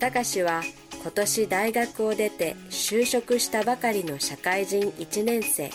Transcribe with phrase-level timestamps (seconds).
[0.00, 0.62] たかしは
[1.02, 5.70] 今年大学を出て就職したばかりの社会人1年生。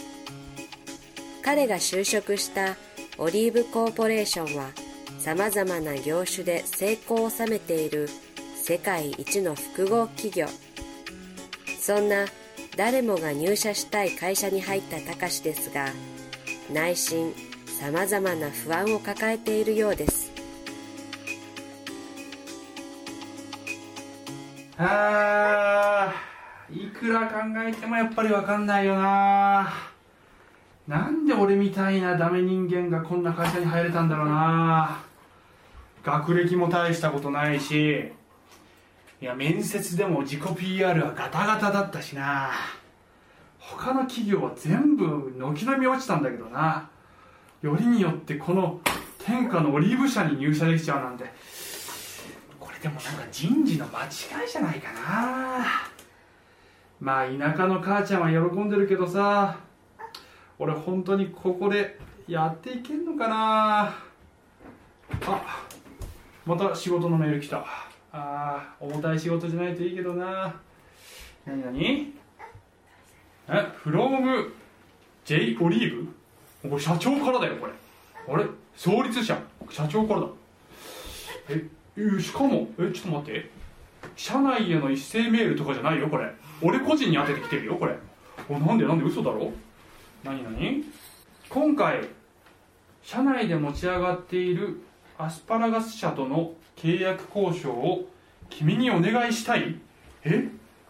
[1.44, 2.76] 彼が就職した
[3.20, 4.72] オリーブコーポレーションは
[5.20, 8.10] さまざまな業種で成功を収めている
[8.56, 10.48] 世界一の複合企業。
[11.80, 12.26] そんな
[12.76, 15.90] 誰もが入社したい会社に入ったたかしですが
[16.74, 17.32] 内心
[17.80, 20.25] さまざまな不安を抱えているようです。
[24.78, 27.36] あーいくら考
[27.66, 29.72] えてもやっぱり分かんないよな。
[30.88, 35.00] なんで俺みたいなダメ人間がこんな会社に入れたんだろうな。
[36.04, 38.12] 学歴も大したことないし。
[39.22, 42.52] いや面接でも自己 PR はガタガタだったしな。
[43.60, 46.90] 他の企業は全部軒並み落ちたんだけどな。
[47.62, 48.82] よりによってこの
[49.24, 51.26] 天下のオリーブ社に入社できちゃうなんて。
[52.86, 55.66] でもなんか人事の間違いじゃないかな。
[57.00, 59.58] まあ田舎の母ちゃんは喜んでるけどさ
[60.60, 63.86] 俺本当にここでやっていけんのかな。
[65.26, 65.68] あ
[66.46, 67.66] また仕事のメール来た。
[68.14, 70.54] あ重たい仕事じゃないといいけどな。
[71.44, 72.14] 何何？
[73.50, 74.54] えフロム
[75.26, 76.06] J オリー
[76.62, 77.74] ブこれ社長からだよこれ。
[78.32, 78.46] あれ？
[78.76, 79.36] 創立者？
[79.72, 80.28] 社長からだ。
[81.50, 81.68] え？
[81.98, 83.50] えしかもえちょっと待って。
[84.16, 86.32] 社内への一斉メールとかじゃないよこれ。
[86.62, 87.96] 俺個人に当ててきてるよこれ。
[88.48, 89.52] おなんでなんで嘘だろ？
[90.24, 90.84] 何何？
[91.50, 92.02] 今回
[93.02, 94.82] 社内で持ち上がっている
[95.18, 98.06] アスパラガス社との契約交渉を
[98.50, 99.80] 君にお願いしたい？
[100.24, 100.50] え？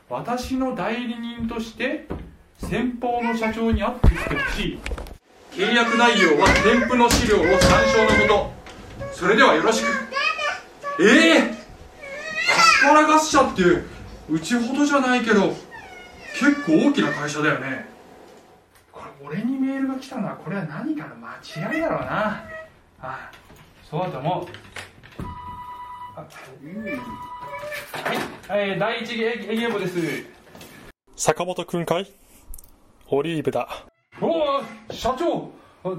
[0.09, 2.07] 私の代理人として
[2.59, 4.79] 先方の社長に会ってきてほしい。
[5.51, 8.51] 契約内容は添付の資料を参照のこ
[8.99, 9.13] と。
[9.13, 10.04] それではよろしく。
[10.99, 13.63] ええアスパラガス社って
[14.29, 15.55] うちほどじゃないけど
[16.39, 17.87] 結構大きな会社だよね。
[18.91, 21.35] これ俺にメールが来たのはこれは何かの間
[21.75, 22.43] 違いだろうな。
[23.01, 23.31] あ
[23.89, 24.47] そうだと思う。
[26.15, 26.27] あは
[28.13, 28.17] い、
[28.49, 29.97] えー、第一営営業部です。
[31.15, 32.11] 坂本くんかい？
[33.07, 33.85] オリーブだ。
[34.21, 35.51] おお社長。
[35.83, 35.89] あ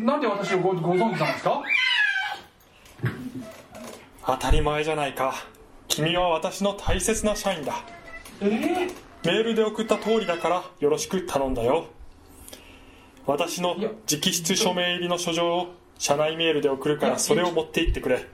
[0.00, 1.62] なんで私をごご存知なんですか？
[4.28, 5.32] 当たり前じゃないか。
[5.88, 7.82] 君は私の大切な社員だ。
[8.42, 8.44] え？
[8.44, 8.92] ー、
[9.24, 11.86] メールで送った通りだからよろしく頼んだよ。
[13.24, 18.28] 私の直筆署名入りの書状を社内メールで送るからそれを持って行ってくれ。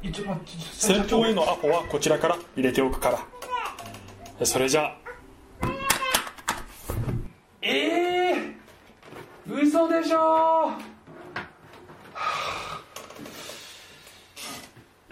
[0.73, 3.11] 先方へのアポはこちらから入れておくか
[4.41, 4.45] ら。
[4.45, 4.97] それじゃあ、
[7.63, 10.73] ええー、嘘でしょ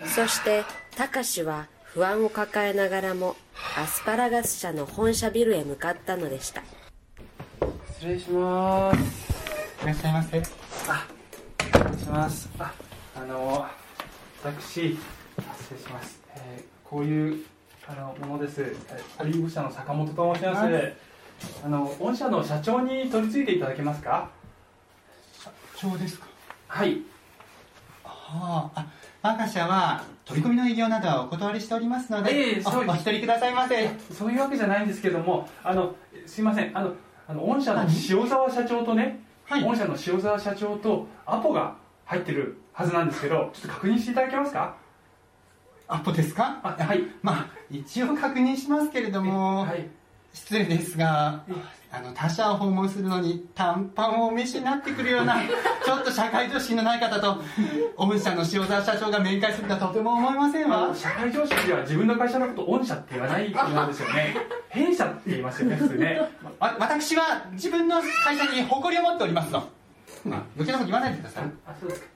[0.07, 0.65] そして
[0.97, 3.37] たかしは不安を抱えながらも
[3.77, 6.63] アスパラガス社の本社ビルへ向かったのでした。
[7.95, 8.99] 失礼します。
[9.85, 10.43] いらっしゃいませ。
[10.89, 11.07] あ
[11.61, 12.49] 失礼します。
[12.59, 12.75] あ
[13.17, 13.67] あの
[14.43, 14.99] 私
[15.39, 17.45] あ失礼します、えーこういう
[17.89, 18.61] あのものです。
[18.61, 20.73] えーオリーブ社の坂本と申します。
[20.73, 20.95] はい。
[21.65, 24.31] あの御社の社長に取り付いていただけますか？
[25.77, 26.27] 長ですか？
[26.69, 27.01] はい。
[28.05, 28.87] はあ、あ、
[29.25, 33.89] 我が社は取り込みの営業などはお断りしておりますので、おええそうお一人くださいませ。
[34.13, 35.95] そういうわけじゃないんですけどもあの
[36.27, 36.77] すいません。
[36.77, 36.93] あの
[37.29, 37.89] あの御社の何？
[38.11, 39.63] 塩沢社長とね、はい。
[39.63, 44.75] 御社の塩沢社長とアポが入ってるはずなんですけどちょっと確認していただけますか？
[45.87, 46.59] アポですか？
[46.65, 47.03] あはい。
[47.23, 49.87] まあ一応確認しますけれども、はい
[50.33, 51.45] 失礼ですが、
[51.91, 55.37] あの他社を訪問するのに短パンをお召しになってくるような
[55.85, 57.43] ちょっと社会常識のない方と
[57.97, 60.91] 御社の塩沢社長が面会するとはとても思いませんわ。
[60.95, 64.37] 社会常識では自分の会社のこと御社って言わないと思うんですよね。
[64.71, 66.21] 弊社って言いますよね普通ね。
[66.59, 69.69] わ私は自分の会社に誇りを持っておりますの。
[70.25, 71.45] まあ余計なこと言わないでください。
[71.67, 72.07] あそうですか。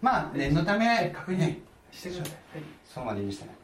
[0.00, 1.58] まあ念のため確認ね
[1.90, 2.64] してください、はい。
[2.84, 3.56] そうまで言いましたね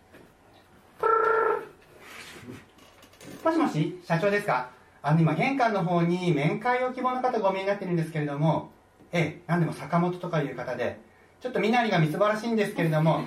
[3.44, 4.70] もしもし社長ですか？
[5.02, 8.70] あの今玄関の方に面会を希望の方ご見えになってるんですけれども
[9.12, 11.00] ええ何でも坂本とかいう方で
[11.40, 13.24] ちょっと身なりがみすぼらしいんですけれども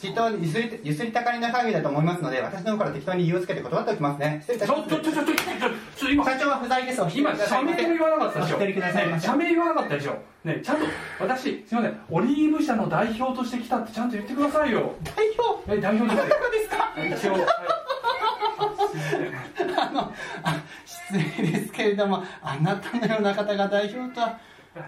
[0.00, 4.38] きっとゆすりゆすりたかりな限りだと思いますので私の方から適当に理由をつけて断っておきますね。
[4.40, 4.88] 失礼いたします。
[4.88, 5.34] ちょちょちょちょちょ
[5.96, 8.56] ちょ今社長は不在です今社名も言わなかったでしょ。
[8.56, 9.08] お一人ください。
[9.08, 10.16] ま社名言わなかったでしょ。
[10.44, 10.84] ねちゃんと
[11.18, 12.00] 私すいません。
[12.08, 14.94] オリーブ社の代表として来たってちゃんと言ってくださいよ。
[15.02, 15.74] 代表？
[15.74, 16.28] え代表です。
[16.28, 16.94] どこですか？
[16.94, 17.42] 一応、はい、
[19.78, 20.12] あの
[20.42, 24.38] あ失礼ですけれどもあなたのような方が代表とは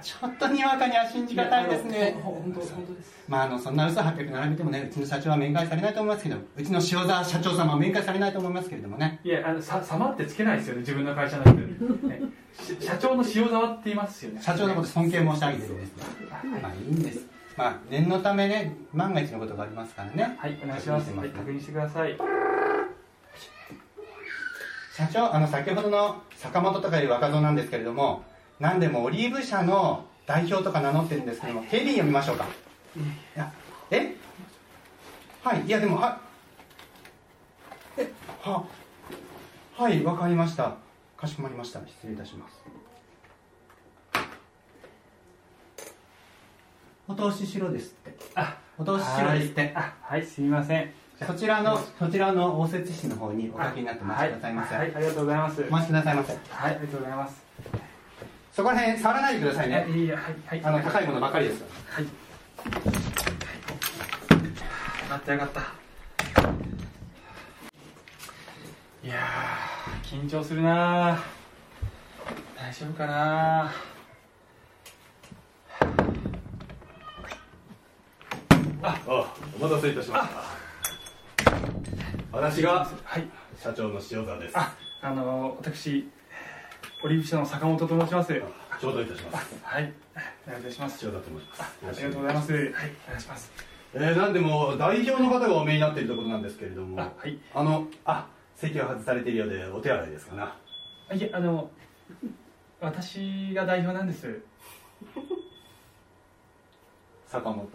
[0.03, 2.21] ちょっとにわかには信じがたいですね。
[2.23, 3.25] ほ本当本当です。
[3.27, 9.21] まああのそんな嘘800並べてもねうちの社長は面会されないと思いますけどうちの塩沢社長様は面会されないと思いますけれどもね。
[9.25, 12.21] いやあのさ様ってつけないですよね自分の会社の人に、ね、
[12.53, 14.43] し社長の塩沢って言いますよね。
[14.43, 15.93] 社長のこと尊敬申し上げてるんです
[16.63, 17.27] まあいいんです。
[17.57, 20.37] まあ念のためね万が一のことがありますからね。
[20.39, 21.11] はいお願いします。
[21.11, 22.17] 確認してください
[24.99, 28.25] 社長あの先ほどの坂本とかいう若造なんですけれども
[28.59, 32.45] 何でもオリーブ社の代表とか名乗ってるんですけども警備員を見ましょうか。
[32.97, 33.53] いや
[33.93, 34.17] え？
[35.45, 35.65] はい。
[35.65, 36.19] いやでもは
[37.97, 38.11] え
[38.43, 38.65] は
[39.77, 40.75] はいわかりました。
[41.17, 41.79] かしこまりました。
[41.79, 42.61] 失礼いたします。
[47.07, 48.19] お通ししろですって。
[48.35, 49.73] あお通ししろですって。
[49.77, 50.91] あはいすみません
[51.27, 54.97] そちらのそちらの応接紙の方にお書きになってお待ちくださいませ、はい、はい。
[54.97, 55.63] ありがとうございます。
[55.63, 56.33] お待ちくださいませ。
[56.33, 56.43] はい。
[56.51, 57.43] ありがとうございます。
[58.53, 59.87] そこら辺触らないでくださいね。
[59.91, 60.61] いいやはいはい。
[60.65, 61.65] あの高いものばかりです。
[61.91, 62.05] はい。
[62.05, 62.11] よ
[65.09, 65.61] かったよかった。
[69.05, 71.39] いやー緊張するなー。
[72.57, 73.73] 大丈夫かな
[78.83, 79.01] あ
[79.59, 80.58] お待たせいたしました
[82.31, 83.29] 私がはい
[83.59, 84.57] 社長の塩沢です。
[84.57, 86.09] ああの私
[87.03, 88.33] オリーブ社の坂本と申します。
[88.33, 88.43] はい
[88.81, 89.55] 頂戴いたします。
[89.65, 89.93] お願い
[90.61, 91.05] いたします。
[91.07, 91.63] 塩沢と申します。
[91.63, 92.53] ありがとうございます。
[92.53, 92.73] はいお
[93.11, 93.51] 願いします。
[93.95, 97.39] えー、なんでも代表の方がお見えになっているところなんですけれどもあはい。
[97.55, 100.55] あのあ席を外されているようでお手洗いですかな？
[101.09, 101.71] あいえあの
[102.81, 104.43] 私が代表なんです。
[107.27, 107.67] 坂本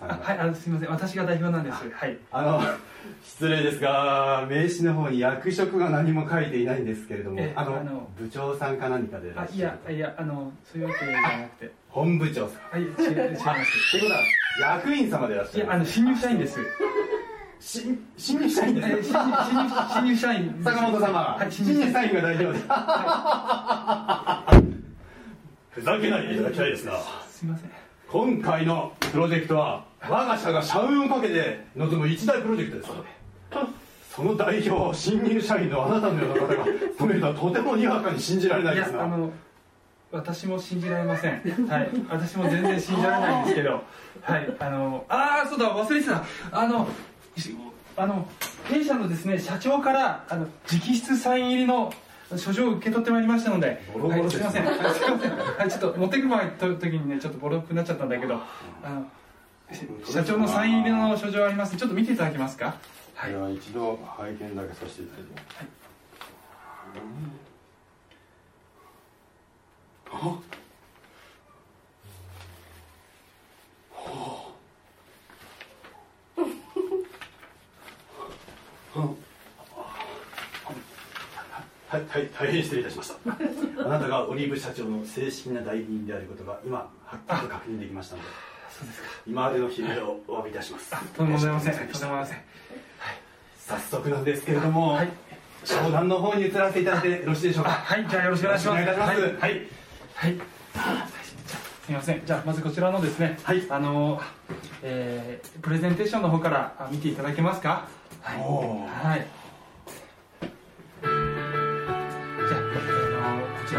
[0.00, 0.90] あはいあのすみません。
[0.90, 1.90] 私が代表なんです。
[1.90, 2.16] はい。
[2.30, 2.60] あの
[3.24, 11.72] 失礼ですが名刺の方に役職が何も書いていないんですけれどもえあのあの部長さんか何かでいらっしゃるあいやいやあのそういうわけじゃなくて。
[11.88, 12.60] 本部長さん。
[12.74, 13.02] あいえ違います。
[13.02, 13.08] って
[14.00, 14.20] ことは
[14.60, 16.60] 役員様でいらっしゃるいやあの新入社員です。
[17.60, 19.90] 新新入社員えーですか？
[19.92, 20.60] 新入社員。
[20.62, 21.44] 坂本様、は？
[21.44, 22.14] い新入社員。
[22.14, 22.64] が代表で、
[25.70, 27.70] ふざけないでいただきたいですがすみません
[28.10, 32.92] 今回のプロジェクトは我が社が社運をかけて臨む一大プロジェクトです。
[34.16, 39.06] その代表新入社員のあなたのような方が務めるのはとてもにわかに信じられないですが
[40.10, 41.32] 私も信じられません。
[41.68, 41.90] はい。
[42.08, 43.82] 私も全然信じられないんですけど。
[44.22, 44.56] はい。
[44.58, 46.24] あのああそうだ忘れてた。
[46.50, 46.88] あの
[47.94, 48.26] あの
[48.64, 51.92] 弊社のですね社長からあの直筆サイン入りの
[52.36, 54.64] 書状を受け取ってまいりましたのでボロボロはい、すいません。
[54.66, 55.30] はいすいません。
[55.30, 58.34] はいちょっと持ってく前と時にねちょっとボロくなっちゃったんだけど
[58.82, 59.06] あの
[59.74, 61.76] し社長のサイン入りの書状あります。
[61.76, 62.76] ちょっと見ていただけますか？
[63.14, 63.32] はい。
[63.32, 65.46] では一度拝見だけさせていただきます、
[70.10, 70.16] あ
[78.98, 79.14] は
[81.96, 83.14] い、はい、大変失礼いたしました。
[83.86, 86.86] あなたがオリーブ社長の正式な代理人であることが今、は
[87.16, 88.28] っきりと確認できましたので、
[88.70, 89.08] そうですか。
[89.26, 90.90] 今までの日々をお詫びいたします。
[91.16, 91.72] とんでもございません。
[91.72, 92.38] とんでもございません。
[93.66, 95.08] 早速なんですけれども、はい。
[95.64, 97.72] 商談の方に移らせていただいてよろしいでしょうあか。
[97.72, 98.06] はい。
[98.08, 98.98] じゃあよろしくお願いします。
[98.98, 99.66] はい、はい。
[100.14, 100.36] はい。
[100.36, 102.22] すみません。
[102.24, 103.62] じゃあまずこちらのですねはい。
[103.68, 104.20] あの、
[104.82, 107.86] えープレゼンテーションの方からあ見ていただけますか？
[108.22, 108.38] はい。
[108.38, 109.26] はい
[113.68, 113.74] こ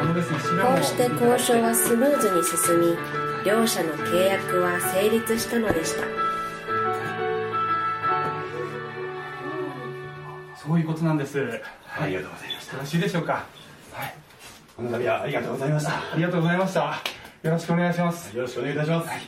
[0.79, 2.95] うして交渉はスムーズに進み
[3.43, 6.03] 両者の契約は成立したのでした。
[10.55, 11.39] そういうことなんです。
[11.97, 12.53] ありがとうござい。
[12.53, 12.73] ました。
[12.75, 13.45] よろしいでしょうか。
[13.93, 14.13] はい。
[14.77, 15.91] この度はありがとうございました。
[15.91, 16.79] ありがとうございました。
[17.41, 18.35] よろしくお願いします。
[18.35, 19.09] よろしくお願いいたします。
[19.09, 19.21] はい。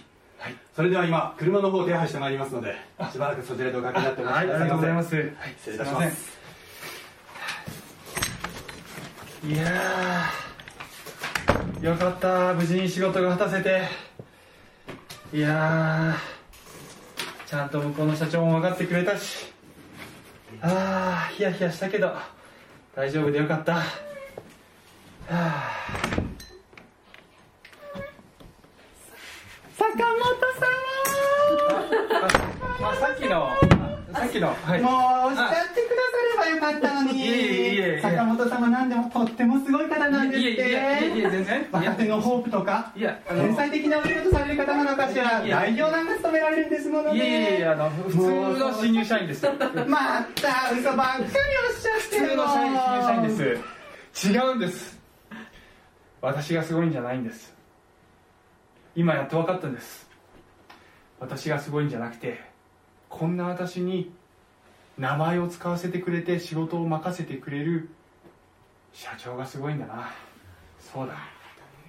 [0.76, 2.76] それでは今、車の方を手配してまいりますので、
[3.12, 4.70] しばらくそちらでおかけになってお待ちはい、ありください。
[4.70, 4.70] ませ。
[4.70, 5.16] がとうございます。
[5.16, 5.28] はい、
[5.58, 6.16] 失礼いたします。
[6.16, 6.38] す
[9.48, 9.48] い。
[9.48, 9.52] ません。
[9.52, 10.51] いやー、
[11.82, 13.82] よかった、無事に仕事が果たせて。
[15.34, 19.52] いやー、ちゃんと向こうの社長も分かってくれたし。
[20.62, 22.14] あー、ヒヤヒヤしたけど、
[22.96, 23.78] 大丈夫でよかった。
[23.78, 23.82] は
[25.30, 25.72] あ
[29.76, 30.42] 坂本
[32.92, 34.82] あ、さっきの、あさっきの、はい。
[34.82, 36.11] 様もうおっしゃってくだされ
[36.42, 38.02] ばよかったのに。
[38.02, 40.50] 坂本様なんでもとってもすごい方なんですって。
[40.50, 41.62] いえいえいえいえ、全然。
[41.62, 45.42] い若や手のホープとか天才的なお仕事される方なのかしら。
[45.46, 48.20] 代表なんか務められるんですものいえいえいえ、ねあの、普通
[48.60, 49.46] の新入社員です。
[49.46, 51.32] また嘘ばっかりおっ
[51.80, 53.62] しゃってる普通の社員新入社員で
[54.14, 54.28] す。
[54.30, 55.00] 違うんです。
[56.22, 57.54] 私がすごいんじゃないんです。
[58.96, 60.10] 今やっと分かったんです。
[61.20, 62.42] 私がすごいんじゃなくて
[63.10, 64.12] こんな私に
[64.98, 67.90] 名前を使わせてくれて仕事を任せてくれる
[68.94, 70.10] 社長がすごいんだな。
[70.80, 71.14] そうだ。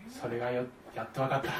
[0.08, 1.50] それがよやっと分かった。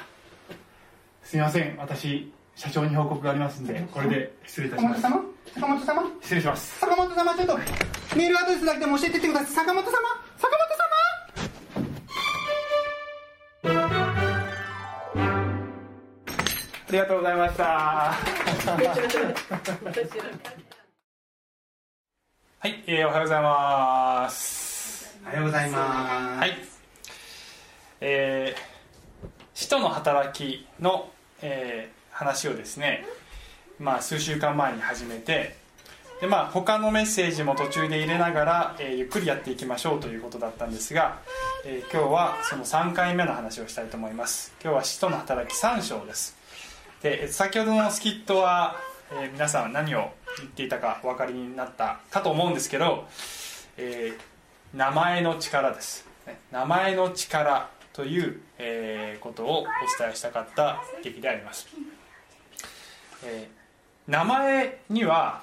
[1.22, 1.76] すみません。
[1.78, 5.00] 私社長に報告がありますんでこれで失礼いたします。
[5.02, 5.32] 坂本様？
[5.54, 6.02] 坂本様？
[6.20, 6.78] 失礼します。
[6.80, 7.56] 坂本様ちょっと
[8.16, 9.92] メールアドレスだけでも教えてってください坂本様？
[10.38, 10.92] 坂本様？
[16.88, 18.12] ありがとうございました
[22.62, 25.18] はい、えー、おはようございます。
[25.24, 26.38] おはようございます。
[26.38, 26.52] はい。
[28.00, 31.10] えー、使徒の働きの、
[31.42, 33.04] えー話をですね、
[33.80, 35.56] まあ、数週間前に始めて
[36.20, 41.18] で、まあ、他のメッセージも途中で入れながら、えーゆっくりやっていきましょうということだったんですが、
[41.66, 44.54] えー今日はその3回目の話をしたいと思います。
[44.62, 46.36] 今日は使徒の働き3章です。
[47.02, 48.76] で先ほどのスキットは、
[49.10, 53.06] えー皆さん何を言っていたかお分かりになったかと思うんですけど、
[53.76, 54.32] えー
[54.76, 56.06] 名前の力です。
[56.26, 59.64] ね名前の力という、えーことをお
[59.98, 61.68] 伝えしたかった劇であります、
[63.24, 65.42] えー名前には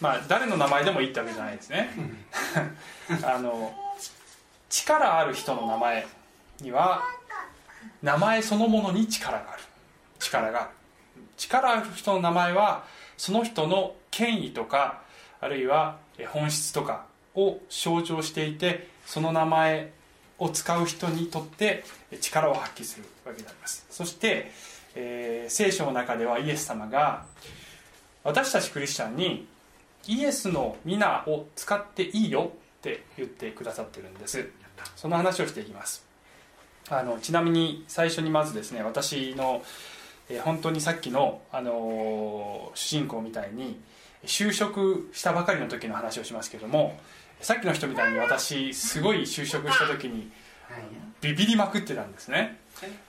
[0.00, 1.88] まあ誰の名前でもいいってわけじゃないですね。
[3.24, 3.74] あの
[4.68, 6.06] 力ある人の名前
[6.60, 7.02] には
[8.02, 9.62] 名前そのものに力がある。
[10.18, 10.70] 力がある。
[11.36, 12.84] 力ある人の名前は
[13.16, 15.02] その人の権威とか
[15.40, 19.92] あるいは本質とかを象徴していてその名前
[20.38, 21.84] を使う人にとって
[22.20, 23.86] 力を発揮するわけであります。
[23.90, 24.50] そして、
[24.94, 27.26] えー聖書の中ではイエス様が
[28.22, 29.46] 私たちクリスチャンに
[30.06, 34.48] イエスの皆を使っていいよって言ってくださってるんです。
[34.96, 36.04] その話をしていきます。
[36.88, 39.62] あのちなみに最初にまずですね私の、
[40.28, 43.80] えー本当にさっきの、あのー主人公みたいに
[44.24, 46.98] 就職したばかりの時の話をしますけども
[47.40, 50.30] さっきの人みたいに私すごい就職した時に
[51.20, 52.58] ビビりまくってたんですね。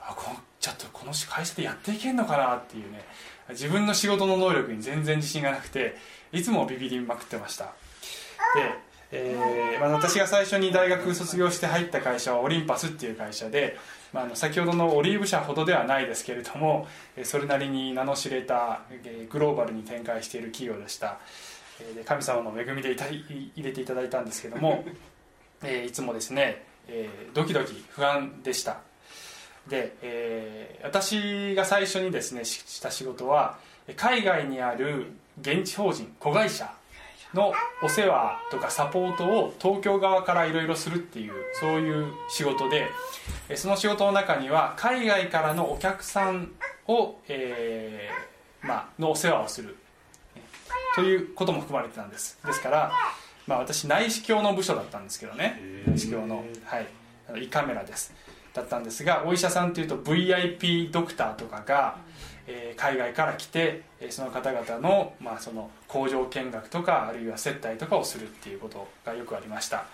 [0.00, 3.04] あこのちょっとこの会社でやっていけんのかなっていうね。
[3.50, 5.96] 自分の仕事の能力に全然自信がなくて
[6.32, 7.64] いつもビビりまくってました。
[7.64, 7.72] で、
[9.12, 13.76] えーまあ、私が最初に大学卒業して入った会社はオリンパスっていう会社で、
[14.16, 16.86] まあ、の先ほどのオリーブ社ほどではないですけれども
[17.22, 18.80] それなりに名の知れた
[19.28, 21.18] グローバルに展開している企業でした。
[21.94, 24.82] で神様の恵みでいた入れていただいたんですけども、
[25.86, 26.64] いつもですね、
[27.34, 28.78] ドキドキ不安でした。
[29.68, 33.58] で、え私が最初にですねした仕事は
[33.96, 35.08] 海外にある
[35.42, 36.72] 現地法人子会社
[37.36, 37.52] の
[37.82, 42.88] お世話とかサポートを東京側からいろいろするっていうそういう仕事で
[43.48, 46.50] えその仕事の中には海外からのお客さん
[46.88, 49.76] を、えーまあのお世話をする。
[50.34, 50.40] え
[50.94, 52.38] ということも含まれてたんです。
[52.44, 52.92] ですから、
[53.46, 55.60] まあ、私内視鏡の部署だったんですけどね。
[55.86, 56.80] 内視鏡の,、は
[57.38, 58.12] い、胃カメラです。
[58.52, 61.98] だったんですがお医者さんというと VIP ドクターとかが、
[62.46, 69.84] えー海外から来てえーその方々の,、まあその工場見学とかあるいは接待とかをするっていうことがよくありました。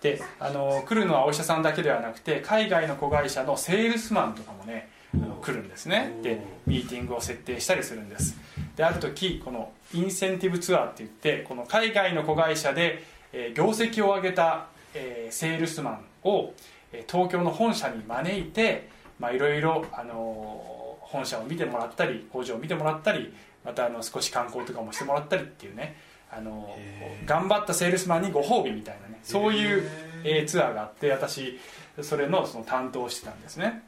[0.00, 6.12] であの来るのはお医者さんだけではなくて海外の子会社のセールスマンとかもねあの来るんですね。
[6.22, 8.36] でミーティングを設定したりするんです。
[8.76, 16.54] である時このインセンティブツアーって言ってこの海外の子会社で、えー業績を上げた、えーセールスマンを
[16.92, 18.88] えー東京の本社に招いて
[19.18, 20.79] まあいろいろあのー
[21.10, 25.96] 本社を見てもらったり工場を見てもらったりまたあの少し観光とかもしてもらったりっていうね
[26.30, 27.26] あのー。
[27.26, 29.88] 頑張ったセールスマンにご褒美みたいなねそういう、
[30.24, 31.58] えーツアーがあって私
[32.02, 33.82] それのその担当をしてたんですね。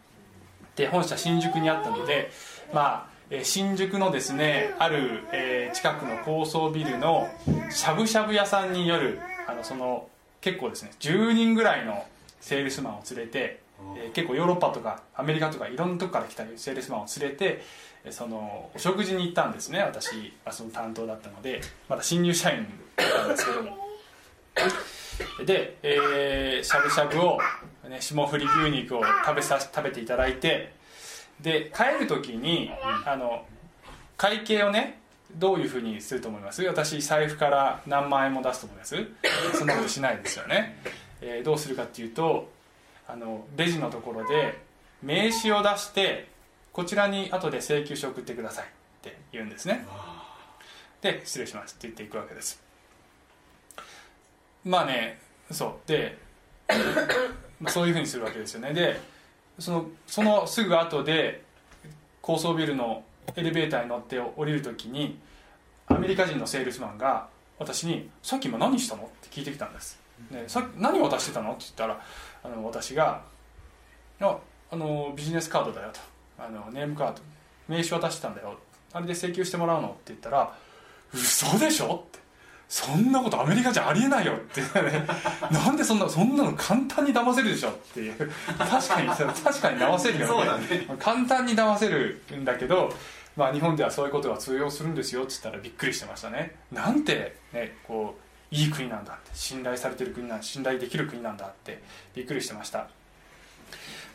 [0.77, 2.31] で本社新宿にあったので
[2.75, 7.29] まあえー新宿のですねある、えー近くの高層ビルの
[7.71, 10.09] しゃぶしゃぶ屋さんに夜あのその
[10.43, 12.05] 結構ですね10人ぐらいの
[12.41, 13.62] セールスマンを連れて、
[13.97, 17.63] えー結構ヨーロッパとかアメリカとかいろんなとこから来たセールスマンを連れて
[18.05, 19.81] えーそのお食事に行ったんですね。
[19.81, 23.79] 私はその担当だったのでまだ新入社員だったんですけども。
[25.47, 27.39] で、えーしゃぶしゃぶを、
[27.89, 30.73] ね、霜降り牛肉を食べさ食べていただいて
[31.41, 32.71] で帰る時に
[33.07, 33.47] あの
[34.17, 34.99] 会計をね
[35.35, 36.63] どういうふうにすると思います？
[36.65, 38.97] 私財布から何万円も出すと思います？
[39.59, 40.77] そんなことしないですよね、
[41.21, 42.51] えーどうするかっていうと
[43.09, 44.63] あのレジのところで
[45.03, 46.29] 名刺を出して
[46.73, 48.65] こちらに後で請求書送ってください。
[48.65, 48.69] っ
[49.03, 49.85] て言うんですね。
[51.01, 51.73] で失礼します。
[51.73, 52.63] って言っていくわけです。
[54.65, 55.19] まあね
[55.51, 55.89] そう。
[55.89, 56.19] で
[57.61, 58.73] まあそういうふうにするわけですよね。
[58.73, 59.01] で
[59.59, 61.43] そのそのすぐ後で
[62.21, 63.05] 高層ビルの
[63.37, 65.19] エレベーターに乗って降りる時に
[65.89, 67.29] アメリカ人のセールスマンが
[67.59, 70.01] 私に「さっき今何したの?」って聞いてきたんです、
[70.31, 71.53] ね、さ何渡してたの？
[71.53, 72.01] って言ったら
[72.45, 73.23] あの私が
[74.21, 74.37] 「あ
[74.71, 76.01] あのビジネスカードだよ」と。
[76.39, 77.21] あのネームカード
[77.69, 78.59] 名刺渡してたんだよ。
[78.93, 79.89] あれで請求してもらうの？
[79.89, 80.53] って言ったら
[81.15, 82.19] 「嘘でしょ?」って。
[82.69, 84.67] そんなことアメリカじゃありえないよって、ね、
[85.53, 87.69] なんでそんなそんなの簡単に騙せるでしょ？
[87.71, 88.15] っていう。
[88.59, 90.79] 確かに確かに騙せるよね。
[90.79, 90.97] ね。
[90.99, 92.91] 簡単に騙せるんだけど、
[93.37, 96.55] まあ、日本ではそういうことが通用するんですよって言ったらびっくりしてましたね。
[96.71, 98.22] なんて、ね、こう
[98.53, 101.83] いい国なんだって信頼されてる国なん信頼できる国なんだって
[102.15, 102.87] びっくりしてました。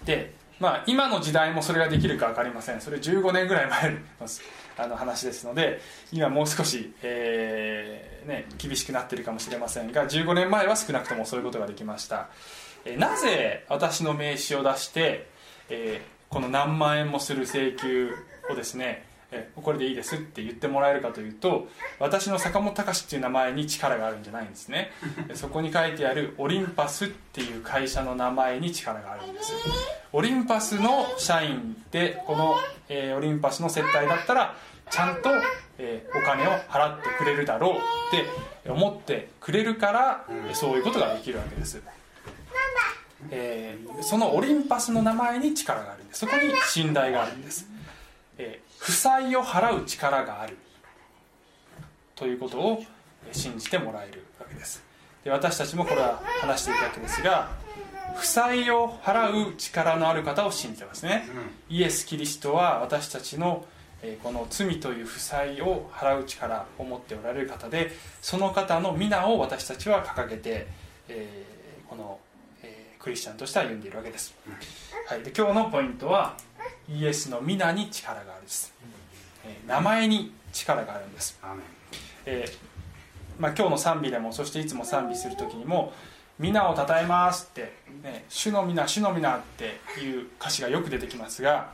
[0.06, 2.80] でまあ今の時代もそれができるか分かりません。
[2.80, 3.98] それ15年ぐらい前の
[4.80, 12.30] あの話ですので今もう少し、えーね、厳しくなってるかもしれませんが15年前は少なくともそういうことができました、
[12.86, 15.28] えーなぜ私の名刺を出して、
[15.70, 18.14] えーこの何万円もする請求
[18.50, 21.68] をですねえーこれでいいですって言ってもらえるかというと
[22.00, 24.92] 私の坂本隆っていう名前に力があるんじゃないんですね。
[25.30, 29.54] え そこに書いてあるオリンパスっていう会社の名前に力があるんです。
[30.14, 32.56] オリンパスの社員でこの、
[32.88, 34.56] えーオリンパスの接待だったら
[34.90, 35.30] ちゃんと、
[35.78, 37.76] えーお金を払ってくれるだろうっ
[38.66, 41.82] て思ってくれるから、えーそういうことができるわけです、
[43.32, 46.20] えーそのオリンパスの名前に力があるんです。
[46.20, 47.68] そこに信頼があるんです、
[48.38, 50.58] えー負債を払う力がある。
[52.16, 52.84] ということを
[53.28, 54.84] えー信じてもらえるわけです。
[55.24, 57.50] で私たちもこれは話していくわけですが
[58.16, 61.28] 負債を払う力のある方を信じてますね、
[61.70, 63.66] イエス・キリストは私たちの
[64.02, 67.92] えーこの罪という負債を払う力を持っておられる方で
[68.22, 70.68] その方の皆を私たちは掲げて、
[71.10, 72.20] えーこの、
[72.64, 74.36] えークリスチャンとして歩んでいるわけです、
[75.08, 76.36] はい、で今日のポイントは
[76.90, 78.74] イエスの皆に力があるです、
[79.46, 81.40] えー名前に力があるんです。
[82.26, 82.58] えー
[83.40, 85.94] まあ、今日の賛美でもそしていつも賛美する時にも
[86.40, 91.70] 「皆をたたえます」って、ね「主の皆主の皆」っていう歌詞がよく出てきますが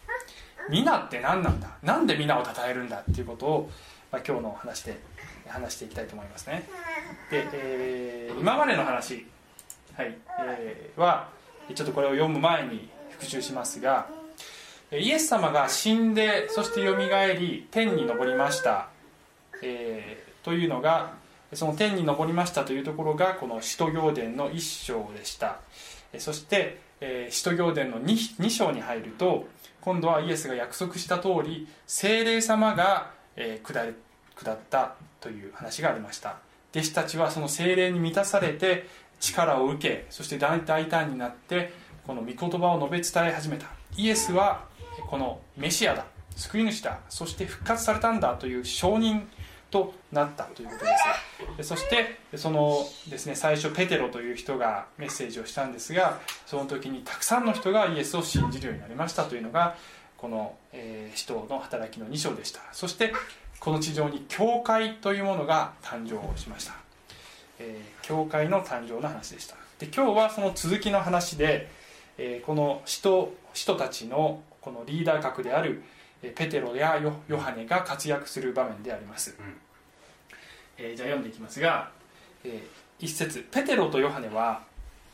[0.68, 1.68] 「皆」って何なんだ？
[1.82, 3.70] なんで皆をたたえるんだっていうことを、
[4.10, 4.98] まあ、今日の話で
[5.46, 6.68] 話していきたいと思いますね。
[7.30, 9.26] で、えー今までの話、
[9.96, 11.28] はいえーは
[11.74, 14.08] ちょっとこれを読む前に復習しますが
[14.90, 18.88] イエス様が死んでそしてよみがえり天に昇りました。
[19.62, 21.12] えーというのが
[21.52, 25.60] その天に昇りましたというところがこの使徒行伝の一章でした。
[26.18, 29.46] そして、えー使徒行伝の 2, 2章に入ると
[29.82, 36.38] 今度はイエスが約束した通り精霊様が、下ったという話がありました。
[36.72, 38.86] 弟子たちはその精霊に満たされて
[39.20, 41.72] 力を受けそして大胆になって
[42.06, 43.66] この御言葉を述べ伝え始めた。
[43.96, 44.67] イエスは
[45.06, 46.04] このメシアだ。
[46.36, 47.00] 救い主だ。
[47.08, 49.28] そして復活されたんだという証人
[49.70, 50.84] となったということ
[51.56, 51.68] です。
[51.68, 59.76] そしてそのですね最初ペテロという人がメッセージをしたんですがその時にたくさんの人がイエスを信じるようになりましたというのが
[60.16, 62.60] この、えー使徒の働きの2章でした。
[62.72, 63.12] そして
[63.60, 66.74] この地上に教会というものが誕生しました、
[67.58, 69.56] えー教会の誕生の話でした。
[69.78, 71.68] で今日はその続きの話で、
[72.16, 75.82] えーこの使徒使徒たちのこのリーダー格である
[76.22, 79.36] えーペテロやヨヨハネが活躍する場面であります、
[80.76, 81.90] えーじゃあ読んでいきますが、
[82.44, 82.60] えー
[83.00, 83.46] 一節。
[83.52, 84.62] ペテロとヨハネは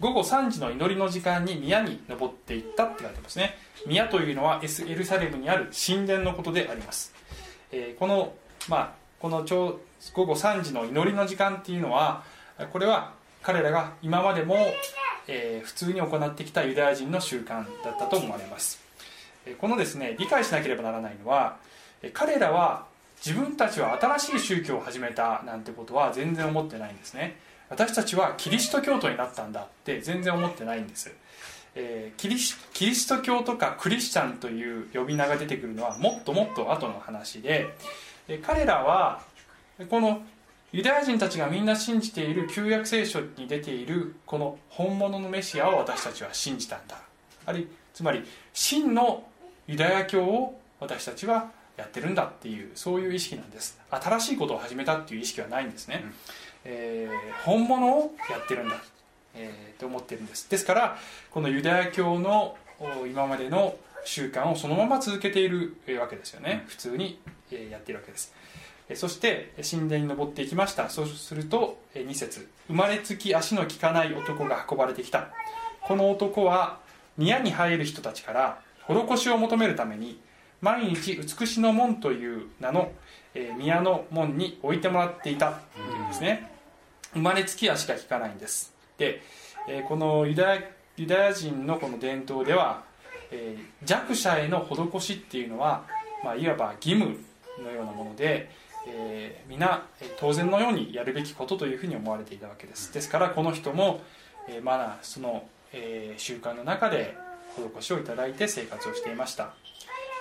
[0.01, 3.57] 午後3時の祈りの時間に宮に登っていったって書いてますね。
[3.87, 7.15] 宮というのはエスエルサレムにある神殿のことであります、
[7.71, 8.33] えーこの
[8.69, 9.81] まあこのちょう
[10.15, 12.25] 午後3時の祈りの時間っていうのは
[12.73, 14.57] これは彼らが今までも、
[15.29, 18.79] えー普通に行ってきたユダヤ人の習慣だったと思われます。
[18.79, 18.84] えー
[19.61, 21.57] このですね理解しなければならないのは
[22.13, 22.87] 彼らは
[23.25, 27.37] 自分たちは新しい宗教を始めたなんてことは全然思ってないんですね。
[27.71, 31.11] 私たちはキリスト教徒になったんだって全然思ってないんです、
[31.75, 32.37] えーキリ
[32.73, 37.75] キリスト教とかクリスチャンという呼び名が出てくるのはもっともっと後の話で
[38.29, 39.23] え彼らは
[39.89, 40.23] この
[40.73, 46.99] ユダヤ人たちがみんな信じている旧約聖書に出ているこの本物のメシアを私たちは信じたんだ。
[47.47, 49.25] あるいつまり真の
[49.67, 53.79] ユダヤ教を私たちはやってるんだっていうそういう意識なんです。
[53.91, 56.05] 新しいことを始めたっていう意識はないんですね、
[56.65, 58.77] えー本物をやってるんだ、
[59.35, 60.49] えーと思ってるんです。
[60.51, 60.99] ですから
[61.31, 66.65] このユダヤ教のお今までの習慣をそのまま続けているえーわけですよね。
[66.69, 67.19] 普通に
[67.51, 68.33] えーやっているわけです。
[68.89, 70.91] えーそして神殿に登っていきました。
[70.91, 72.49] そうすると2節。
[72.69, 75.29] 生まれつき足の利かない男が運ばれてきた。
[75.83, 76.79] この男は
[77.19, 80.21] 宮に入る人たちから施しを求めるために
[80.61, 82.91] 毎日美しの門という名の、
[83.35, 86.51] えー宮の門に置いてもらっていたというんですね。
[87.13, 88.75] 生まれつき足が利かないんです。
[88.97, 89.21] で、
[89.69, 90.63] えーこのユダヤ
[90.97, 92.83] ユダヤ人のこの伝統では、
[93.31, 95.85] えー弱者への施しっていうのは、
[96.23, 97.19] まあ、いわば義務
[97.63, 98.51] のようなもので、
[98.89, 102.93] えー皆えー当然のようにやるべきことというふうに思われていたわけです。
[102.95, 104.01] ですからこの人も、
[104.49, 107.17] えーマナーその、えー習慣の中で
[107.57, 109.55] 施しをいただいて生活をしていました。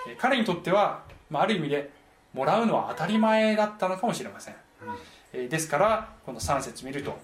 [0.08, 1.90] えー彼にとっては、まあ、ある意味で
[2.32, 4.54] もらうのは当たり前だったのかもしれません、
[5.32, 7.18] えーですからこの3節見ると、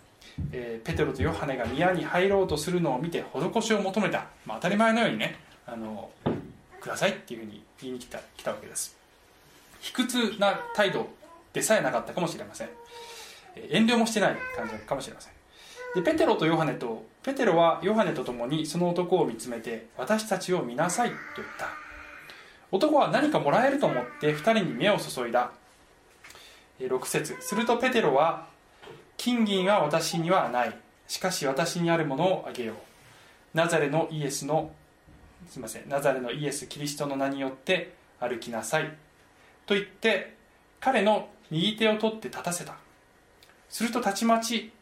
[0.52, 6.10] えーペテロとヨハネが宮に入ろうとするのを見て施しを求めた、まあ、当たり前のようにねあの
[6.80, 8.96] くださいっていうふうに言いに来た来たわけです。
[9.80, 11.08] 卑屈な態度
[11.52, 12.68] でさえなかったかもしれません。
[13.56, 15.32] えー遠慮もしてない感じかもしれません
[15.94, 21.68] でペテロとヨハネとペテロはヨハネと共にその男を見つめて私たちを見なさいと言った。
[22.72, 25.50] 男は何かもらえると思って2人に目を注いだ。
[26.78, 27.36] 6節。
[27.40, 28.46] するとペテロは
[29.16, 30.76] 金銀は私にはない。
[31.08, 32.76] しかし私にあるものをあげよう。
[33.52, 34.70] ナザレのイエスの
[35.48, 35.88] すみません。
[35.88, 38.96] ナザレのイエス・キリストの名によって歩きなさい。
[39.66, 40.36] と言って
[40.78, 42.76] 彼の右手を取って立たせた。
[43.68, 44.72] するとたちまち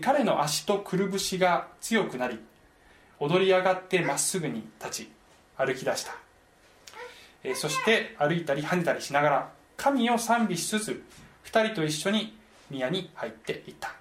[0.00, 2.38] 彼の足とくるぶしが強くなり
[3.18, 5.10] 踊り上がってまっすぐに立ち
[5.56, 6.12] 歩き出した。
[7.54, 11.04] そして歩いたり跳ねたりしながら神を賛美しつつ
[11.44, 12.36] 2人と一緒に
[12.70, 13.94] 宮に入っていった、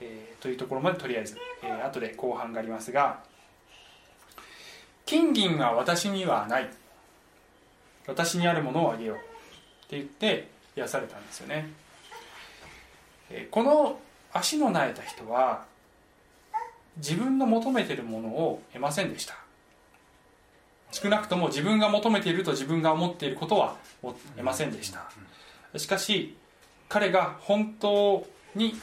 [0.00, 3.20] えーというところまでとりあえず、えー後で後半がありますが
[5.06, 6.68] 金銀は私にはない。
[8.08, 9.20] 私にあるものをあげようっ
[9.88, 11.70] て言って癒されたんですよね、
[13.30, 14.00] えーこの
[14.32, 15.64] 足の苗えた人は
[16.96, 19.36] 自分の求めているものを得ませんでした。
[20.90, 25.10] 少なくとも自分が求めていると自分が思っていることは得ませんでした。
[25.78, 26.36] しかし
[26.88, 28.74] 彼が本当に、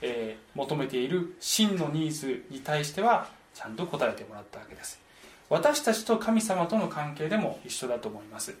[0.00, 5.00] えー求めている真のニーズに対してはちゃんと答えてもらったわけです。
[5.48, 8.56] 私たちと神様との関係でも一緒だと思います。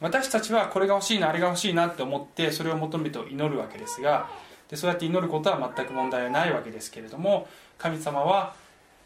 [0.00, 4.28] 私たちはこれが欲しいなあれが欲しいなって思ってそれを求めて祈るわけですが
[4.72, 8.54] でそうやって祈ることは全く問題はないわけですけれども神様は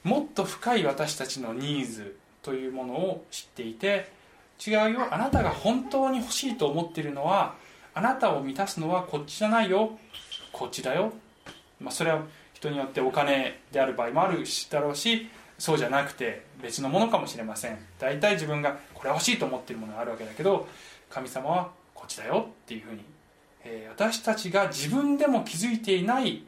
[0.04, 4.12] もっと深い私たちのニーズというものを知っていて
[4.64, 7.56] 違うよあなたが本当に欲しいと思っているのは
[7.94, 9.98] あなたを満たすのはこっちじゃないよ
[10.52, 11.12] こっちだよ、
[11.80, 12.22] まあ、それは
[12.54, 17.78] 人によってお金である場合もあるだろうしそうじゃなくて別のものかもしれません。
[17.98, 20.68] 大体自分がこれ欲しいと思っているものがあるわけだけど
[21.10, 23.04] 神様はこっちだよっていうふうに、
[23.68, 26.44] えー私たちが自分でも気づいていない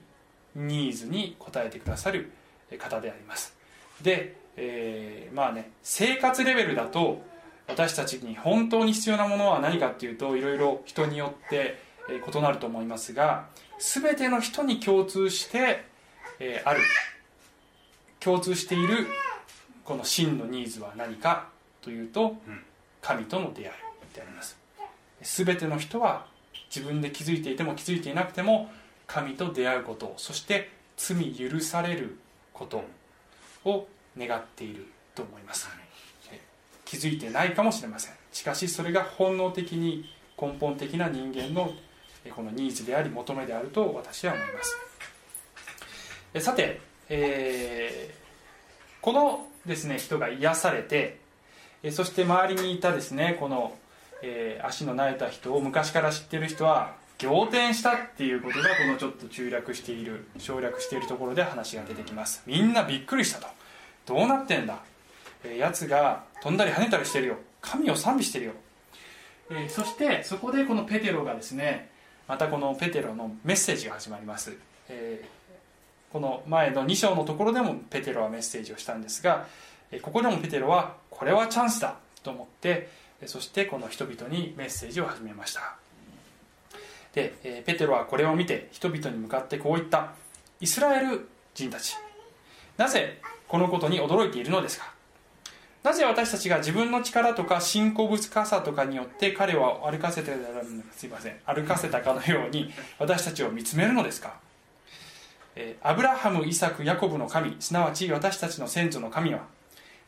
[0.55, 2.31] ニーズに応えてくださる
[2.79, 3.55] 方であります。
[4.03, 7.23] で、えーまあね生活レベルだと
[7.67, 11.79] 私たちに本当に必要なものは何かっていうといろいろ人によって
[12.11, 13.47] えー異なると思いますが
[13.79, 15.85] 全ての人に共通して、
[16.39, 16.81] えーある
[18.21, 19.07] 共通している
[19.85, 21.49] この真のニーズは何か
[21.81, 22.37] というと
[23.01, 23.71] 神との出会い
[24.15, 24.59] であります。
[25.23, 26.27] 全ての人は
[26.75, 28.71] 自分で気づいていても気づいていなくても
[29.07, 32.19] 神と出会うことそして罪許される
[32.53, 32.83] こと
[33.65, 33.87] を
[34.19, 35.69] 願っていると思います。
[36.85, 38.15] 気づいてないかもしれません。
[38.33, 41.73] しかしそれが本能的に根本的な人間の
[42.35, 44.63] このニーズであり求めであると私は思いま
[46.41, 46.45] す。
[46.45, 48.19] さて、えー
[49.01, 51.19] このですね人が癒されて
[51.93, 53.73] そして周りにいたですねこの、
[54.23, 62.43] えー足の苗えた人を昔から知ってる人は仰天したっていうことがこのちょっと中略している省略しているところで話が出てきます。
[62.47, 63.49] みんなびっくりしたと。
[64.07, 64.79] どうなってんだ、
[65.45, 67.37] えー、やつが飛んだり跳ねたりしてるよ。
[67.61, 68.53] 神を賛美してるよ、
[69.51, 71.91] えーそしてそこでこのペテロがですね
[72.27, 74.57] またこのペテロのメッセージが始まります、
[74.89, 75.39] えー
[76.11, 79.47] この前の2章のところでもペテロはメッセージをしたんですが
[80.01, 82.89] ここでもペテロはこれはチャンスだと思って
[83.27, 85.77] そしてこの人々にメッセージを始めました。
[87.15, 90.13] で、えペテロはこれを見て人々に向かってこう言った。
[90.61, 91.97] イスラエル人たち。
[92.77, 94.93] なぜこのことに驚いているのですか？
[95.83, 100.33] なぜ私たちが自分の力とか信仰深さとかによって彼を歩かせて
[100.97, 104.35] すいません歩かせたかのように私たちを見つめるのですか？
[105.83, 109.47] アブラハム、イサク、ヤコブの神すなわち私たちの先祖の神は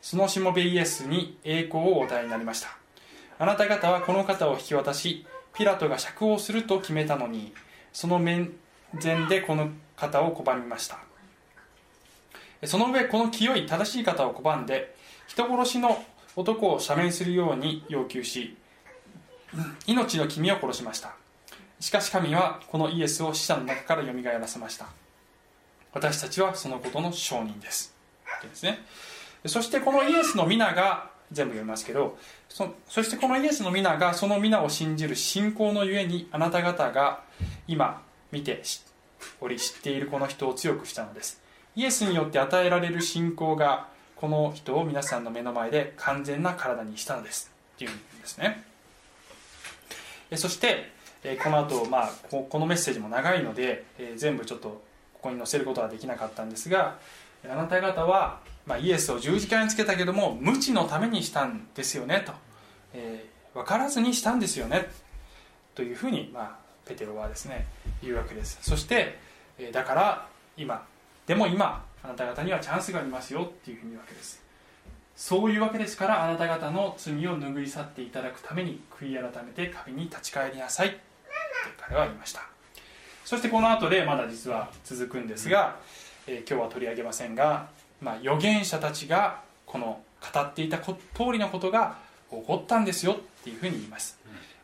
[0.02, 2.79] そのしもべイエスに栄光をお与えになりました。
[3.40, 5.24] あなた方はこの方を引き渡し
[5.54, 7.54] ピラトが釈放すると決めたのに
[7.90, 8.52] その面
[9.02, 10.98] 前でこの方を拒みました。
[12.66, 14.94] その上この清い正しい方を拒んで
[15.26, 16.04] 人殺しの
[16.36, 18.58] 男を赦免するように要求し
[19.86, 21.14] 命の君を殺しました。
[21.80, 24.86] しかし神はこのイエスを死者の中からよみがえらせました。
[25.94, 27.94] 私たちはそのことの証人です。
[28.42, 28.84] ですね。
[29.46, 37.22] そしてこのイエスの皆が全部読みますけどそそしてこのイエスの皆がその皆を信じる信仰のゆえにあなた方が
[37.68, 38.62] 今見て
[39.40, 41.40] おり知っているこの人を強くしたのです。
[41.76, 47.50] イエスによって与えられる信仰がこの人を皆さんの目の前で完全な体にしたのです。
[47.76, 48.64] っていうんですね。
[50.36, 50.90] そして
[51.42, 53.84] この後、まあこのメッセージも長いので
[54.16, 54.82] 全部ちょっと
[55.14, 56.98] ここに載せることはできなかったんですが
[57.44, 62.32] あなた方は、まあ、イエスを十字架につけたけども無知のためにしたんですよねと、
[62.92, 64.90] えー、分からずにしたんですよね
[65.74, 67.66] というふうに、まあ、ペテロはですね
[68.02, 68.58] 言うわけです。
[68.62, 69.18] そして
[69.58, 70.26] えだから
[70.56, 70.86] 今
[71.26, 74.42] でも今あなた方にはチャンスがありますよっていうふうに言うわけです。
[75.16, 80.98] そういうわけですからあなた方の罪を拭い去っていただくために悔い改めて神に立ち返りなさいって
[81.78, 82.40] 彼は言いました。
[83.24, 85.76] そしてこの後でまだ実は続くんですが、
[86.32, 90.00] えー、今日は取り上げませんが、まあ、預言者たちがこの
[90.32, 90.94] 語っていた通
[91.32, 91.98] りのことが
[92.30, 94.16] 起こったんですよっていうふうに言います、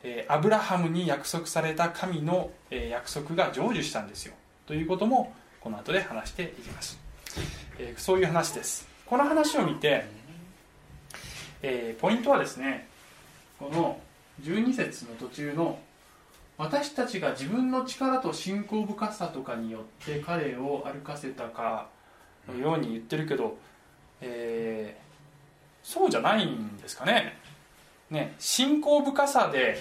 [0.05, 4.35] えー、アブラハムに約束された神の、えー、約束が成就したんですよ。
[4.67, 6.99] ということもこの後で話していきます、
[7.81, 8.89] えー、そういう話です。
[9.05, 10.07] この話を見て、
[11.63, 12.87] えー、ポイントはですね
[13.59, 13.99] この
[14.43, 15.81] 12節の途中の
[16.59, 21.89] 私たちが自分の力と信仰深さとかによって彼を歩かせたか
[22.49, 23.59] のように言ってるけど、
[24.23, 27.37] えー、そうじゃないんですかね。
[28.11, 29.79] ね信仰深さで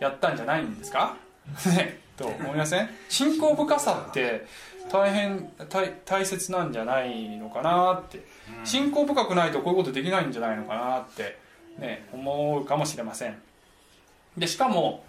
[0.00, 1.16] やったんじゃないんですか？
[1.66, 2.88] ねと思いません？
[3.10, 4.46] 信仰深さって
[4.90, 8.24] 大変大大切なんじゃないのかなって。
[8.64, 11.38] 信仰深くないとこういうことできないんじゃないのかなって、
[11.78, 13.36] ね、思うかもしれません。
[14.36, 15.04] でしかも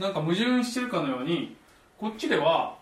[0.00, 1.54] なんか矛盾してるかのように
[1.98, 2.74] こっちでは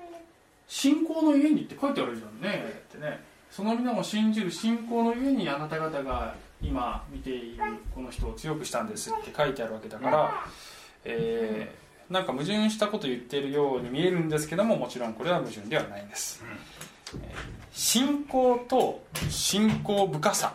[0.66, 2.64] 「信仰の家に」って書いてあるじゃんね。
[2.66, 3.22] ってね。
[3.50, 7.62] その皆を信じる信仰の家にあなた方が今見ている
[7.94, 10.46] この人を強くしたんですって書いてあるわけだから、
[11.04, 16.42] えー、なんか矛盾したこと言っているように見えるんですけどももちろんこれは矛盾ではないんです、
[17.70, 20.54] 信仰と信仰深さ、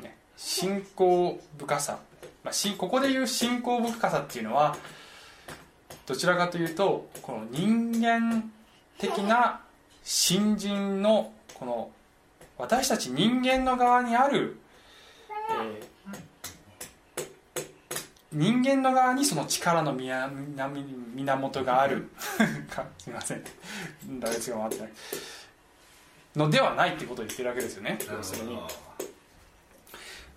[0.00, 1.98] ね、信仰深さ、
[2.44, 4.76] まあ、ここで言う信仰深さっていうのは
[6.08, 8.50] どちらかというとこの人間
[8.98, 9.60] 的な
[10.02, 11.90] 新人のこの
[12.56, 14.58] 私たち人間の側にある、
[15.28, 16.18] えー、
[18.32, 22.08] 人間の側にその力の源がある。
[22.96, 23.44] すみません。
[24.18, 24.88] 打率が回ってない。
[26.36, 27.98] のではないってことを言ってるわけですよね。
[28.10, 28.58] 要するに。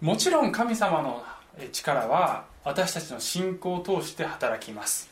[0.02, 1.24] もちろん神様の
[1.72, 5.11] 力は私たちの信仰を通して働きます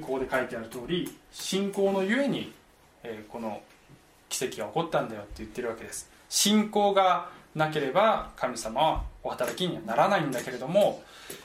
[0.00, 2.52] ここで書いてある通り信仰のゆえに、
[3.02, 3.62] えー、この
[4.28, 6.10] 奇跡が起こったんだよって言ってるわけです。
[6.28, 11.02] 信仰がなければ神様はお働きにはならないんだけれども、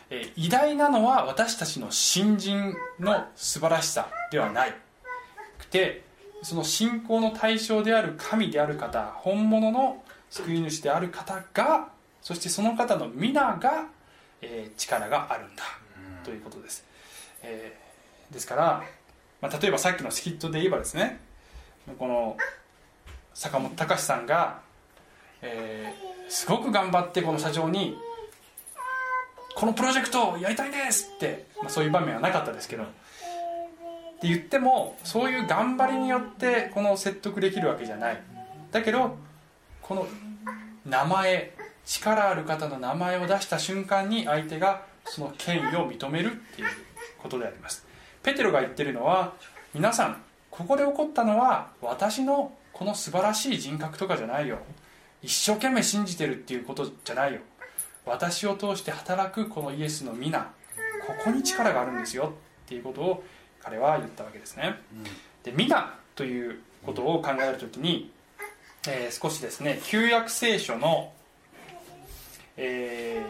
[0.09, 4.75] えー、偉大なのは私たちの信心の素晴らしさではない。
[5.57, 6.03] くて
[6.43, 11.89] その信仰の対象である神である方本物の救い主である方が
[12.21, 13.85] そしてその方の皆が、
[14.41, 15.63] えー、力があるんだ。
[16.25, 16.85] ということです、
[17.41, 17.80] えー
[18.31, 18.83] ですから、
[19.41, 21.19] まあ、例えばさっきのスキットで言えばですね
[21.97, 22.37] この
[23.33, 24.61] 坂本隆さんが、
[25.41, 27.97] えー、すごく頑張ってこの社長に
[29.55, 32.85] 「このプロジェクトやりたいです!」って、まあ、そういう場面はなかったですけどっ
[34.21, 38.21] て言ってもそういう頑張りによってこの説得できるわけじゃない
[38.71, 39.17] だけど
[39.81, 40.07] この
[40.85, 41.51] 名前
[41.85, 46.67] 力ある方の名前を出した瞬間に相手がその権威を認めるっていう
[47.17, 47.85] ことであります
[48.23, 49.33] ペテロが言ってるのは
[49.73, 54.59] 皆さんここで起こったのは私のこの素晴らしい人格とかじゃないよ。
[55.21, 57.39] 一生懸命信じてるっていうことじゃないよ。
[58.05, 60.51] 私を通して働くこのイエスの皆
[61.05, 62.33] ここに力があるんですよ。
[62.65, 63.23] っていうことを
[63.61, 64.75] 彼は言ったわけですね、
[65.43, 68.11] で皆ということを考える時に、
[68.87, 71.13] えー、少しですね旧約聖書の、
[72.57, 73.23] え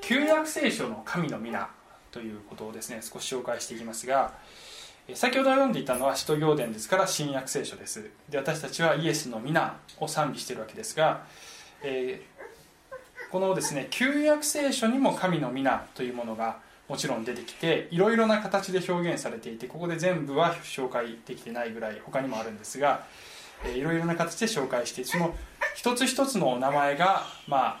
[0.00, 1.70] ー、旧約聖書の神の皆
[2.12, 4.34] ということをですね少し紹介していきますが
[5.14, 8.08] 先ほど読んでいたのは使徒行伝ですから新約聖書です。
[8.28, 11.24] で私たちはイエスの皆を賛美しているわけですが、
[11.82, 23.04] えー、このですね旧約聖書にも神の皆というものがもちろん出てきていろいろな形で表現されていてここで全部は紹介できてないぐらい他にもあるんですが
[23.74, 25.34] いろいろな形で紹介してその
[25.74, 27.78] 一つ一つのお名前が、ま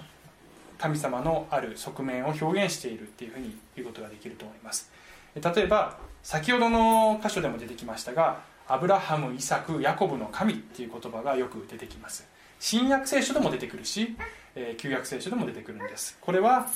[0.82, 4.90] 神様のある側面を表現しているっていうふうに言うことができると思います。
[5.36, 12.26] 例えば先ほどの箇所でも出てきましたがアブラハムイサクヤコブの神っていう言葉がよく出てきます。
[12.58, 14.16] 新約聖書でも出てくるし、
[14.56, 16.18] え旧約聖書でも出てくるんです。
[16.20, 16.66] これは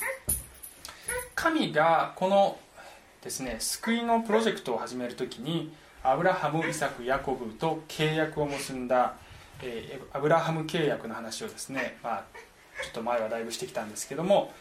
[1.35, 2.57] 神がこの
[3.21, 9.15] ですね救いのプロジェクトを始めるときにアブラハムイサクヤコブと契約を結んだ、
[9.61, 12.23] えーアブラハム契約の話をですね、まあ、
[12.83, 14.53] ちょっと前はだいぶしてきたんですけども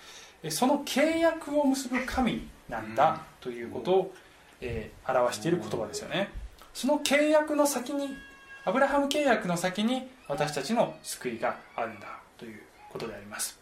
[0.42, 4.14] えーその契約を結ぶ神なんだということを、
[4.60, 6.28] えー表している言葉ですよね。
[6.74, 8.16] その契約の先に
[8.64, 12.60] アブラハム契約の先に私たちの救いがあるんだという
[12.92, 13.58] ことであります、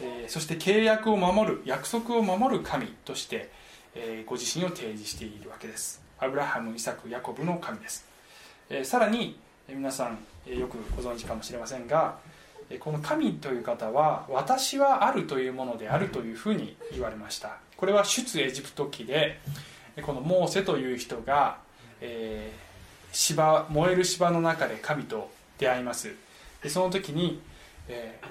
[0.00, 3.50] えーそして契約を守る約束を守る神として、
[3.94, 6.02] えーご自身を提示しているわけです。
[6.18, 8.06] アブラハムイサクヤコブの神です、
[8.68, 12.29] えーさらにえー皆さん、えーよくご存知かもしれませんがえー
[12.78, 17.58] この神という方は私はあるというものであるというふうに言われました。
[17.76, 19.40] これは出エジプト記で
[20.02, 21.58] このモーセという人が、
[22.00, 22.70] えー
[23.12, 26.14] 芝燃える芝の中で神と出会います。
[26.62, 27.40] でその時に、
[27.88, 28.26] えー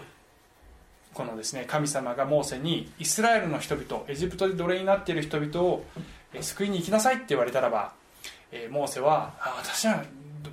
[1.14, 5.84] このですね神様がモーセにイスラエルの人々エジプトで奴隷になっている人々を
[6.34, 7.92] え救いに行きなさいって言われたらば、
[8.52, 10.04] えーモーセはあ私は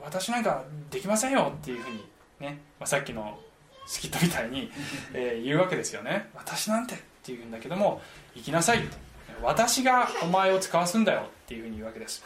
[0.02, 2.04] 私なんかできませんよっていうふうに
[2.40, 3.38] ね、まあ、さっきの
[3.86, 4.70] スキットみたいに、
[5.14, 6.28] えー言うわけですよね。
[6.34, 8.00] 私なんてっていうんだけども
[8.34, 8.96] 行きなさいって
[9.42, 12.24] 私がお前を使わすんだよっていうふうに言うわけです。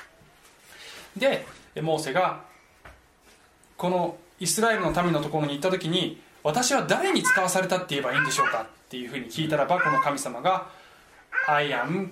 [1.16, 1.44] で
[1.82, 2.42] モーセが
[3.76, 10.68] このイスラエルの民のところに行った時に私は誰に使わされたって言えばいいんでしょうかっていうふうに聞いたらばこの神様が
[11.48, 12.10] 「I am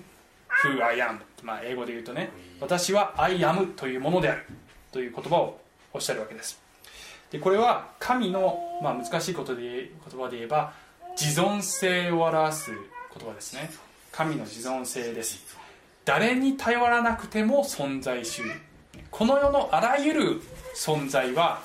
[0.63, 4.45] who I am」まあ英語で言うとね私は I am というものである
[4.91, 5.61] という言葉を
[5.93, 6.61] おっしゃるわけです。
[7.31, 10.73] でこれは神の、まあ、難しいことで言葉で言えば
[11.19, 13.69] 自存性を表す言葉ですね。
[14.11, 15.57] 神の自存性です。
[16.05, 18.51] 誰に頼らなくても存在しうる。
[19.11, 20.41] この世のあらゆる
[20.75, 21.61] 存在は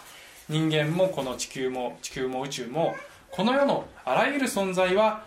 [0.48, 2.94] 人間もこの地球も地球も宇宙も
[3.30, 5.24] この世のあらゆる存在は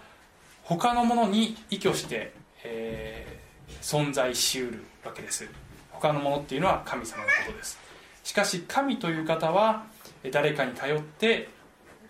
[0.64, 3.38] 他のものに依拠して、えー
[3.82, 5.48] 存在しうるわけです。
[5.92, 7.80] 他のものっていうのは神様のことです。
[8.24, 9.86] しかし神という方は
[10.32, 11.50] 誰かに頼って、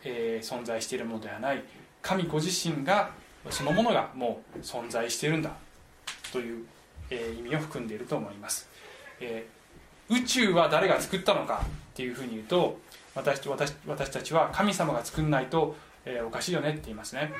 [0.03, 1.63] えー存在しているものではない。
[2.01, 3.11] 神ご自身が
[3.49, 5.51] そのものがもう存在しているんだ。
[6.31, 6.65] という、
[7.09, 8.69] えー意味を含んでいると思います、
[9.19, 11.61] えー宇宙は誰が作ったのか？
[11.65, 12.79] っていうふうに言うと
[13.15, 15.75] 私私私たちは神様が作んないと、
[16.05, 16.69] えーおかしいよね？
[16.69, 17.33] って言いますね、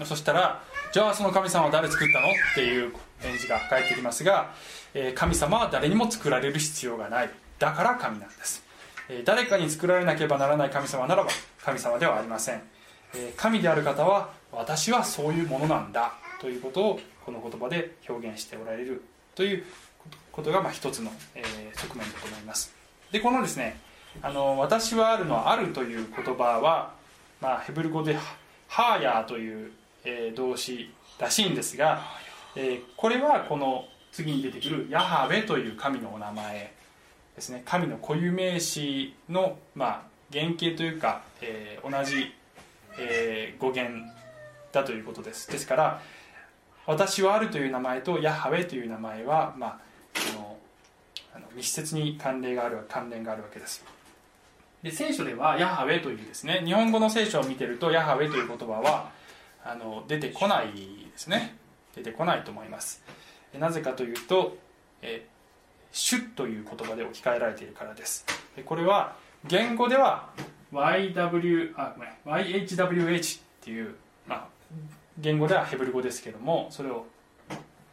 [0.00, 2.28] うんそしたらじゃあその神様は誰作ったの？
[2.28, 4.54] っていう返事が返ってきますが、
[4.94, 7.30] えー神様は誰にも作られる必要がない。
[7.58, 8.64] だから神なんです、
[9.24, 11.30] 誰かに作られなければならない神様ならば
[11.64, 12.62] 神様ではありません、
[13.36, 19.02] 神である方は私はそういうものなんだということをこの言葉で表現しておられる
[19.34, 19.64] という
[20.32, 21.42] ことがまあ一つの、え
[21.74, 22.74] 側面だと思います。
[23.10, 23.80] でこのですね
[24.22, 26.92] あの私はあるのあるという言葉は、
[27.40, 28.16] まあ、ヘブル語で
[28.68, 29.72] ハーヤーという、
[30.04, 32.02] え動詞らしいんですが、
[32.56, 36.77] えこれはこの次に出てくるヤハウェという神のお名前。
[37.38, 37.62] ですね。
[37.64, 42.34] 神の固有名詞の、まあ、原型というか、えー同じ、
[42.98, 44.04] えー語源
[44.72, 45.50] だということです。
[45.50, 46.02] ですから
[46.86, 49.78] 私はあるという名前とヤハウェという名前は、まあ、
[50.14, 50.56] その
[51.34, 53.84] あの密接に関連がある関連があるわけです。
[54.82, 59.10] で聖書ではヤハウェというですね日本語の聖書を見てるとヤハウェという言葉は
[59.64, 60.72] あの出てこないで
[61.16, 61.56] すね。
[61.94, 63.02] 出てこないと思います。
[63.58, 64.56] なぜかというと
[65.02, 65.26] 「え
[65.92, 68.26] 主」という言葉で置き換えられているからです。
[68.56, 70.30] でこれは言語では
[70.72, 73.94] YW あごめん YHWH っていう、
[74.26, 74.48] まあ、
[75.18, 77.06] 言語ではヘブル語ですけどもそれを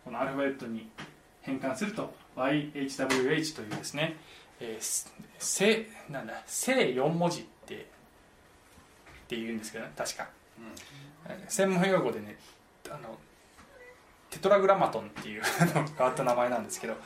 [0.04, 0.90] このアルファベットに
[1.42, 4.18] 変換すると YHWH というですね、
[4.60, 10.28] えー、正なんだ正4文字ってって言うんですけどね確か、
[11.48, 12.38] 専門用語でね
[12.90, 13.18] あの
[14.36, 16.98] テトラグラマトンっていう あの変わった名前なんですけど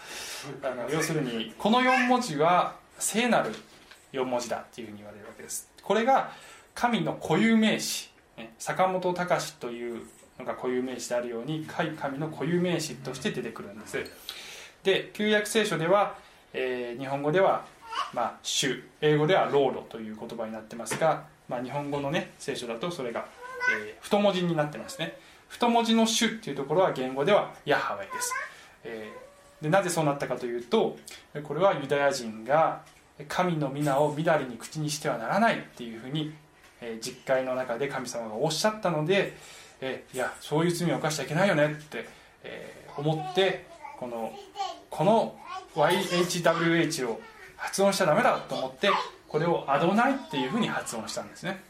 [0.63, 3.53] あの要するにこの4文字は聖なる
[4.11, 5.69] 4文字だっていうふうに言われるわけです。
[5.83, 6.31] これが
[6.73, 8.09] 神の固有名詞。
[8.35, 10.01] ね坂本隆という
[10.39, 14.03] のが固有名詞であるように神の固有名詞として出てくるんです。
[14.81, 16.15] で旧約聖書では、
[16.53, 17.65] えー日本語では
[18.11, 23.27] 「まあ、主」英語では「ローロ」という言葉になってますが、まあ、日本語のね聖書だとそれが、
[23.83, 25.19] えー太文字になってますね
[25.49, 28.33] 太文字の「主」っていうところは言語では「ヤハウェ」です、
[28.83, 29.29] えー
[29.63, 30.97] でなぜそうなったかというと
[31.43, 32.81] これはユダヤ人が
[33.27, 36.33] 神の皆をみだりに口にしてはならないっていうふうに
[36.79, 39.35] えー実会の中で神様がおっしゃったので、
[39.81, 42.07] えーいやそういう罪を犯しちゃいけないよねって、
[42.43, 43.65] えー思って
[43.97, 44.33] この
[44.89, 45.37] この
[45.75, 47.21] YHWH を
[47.57, 48.89] 発音しちゃダメだと思って
[49.27, 51.61] これをアドナイっていうふうに発音したんですね、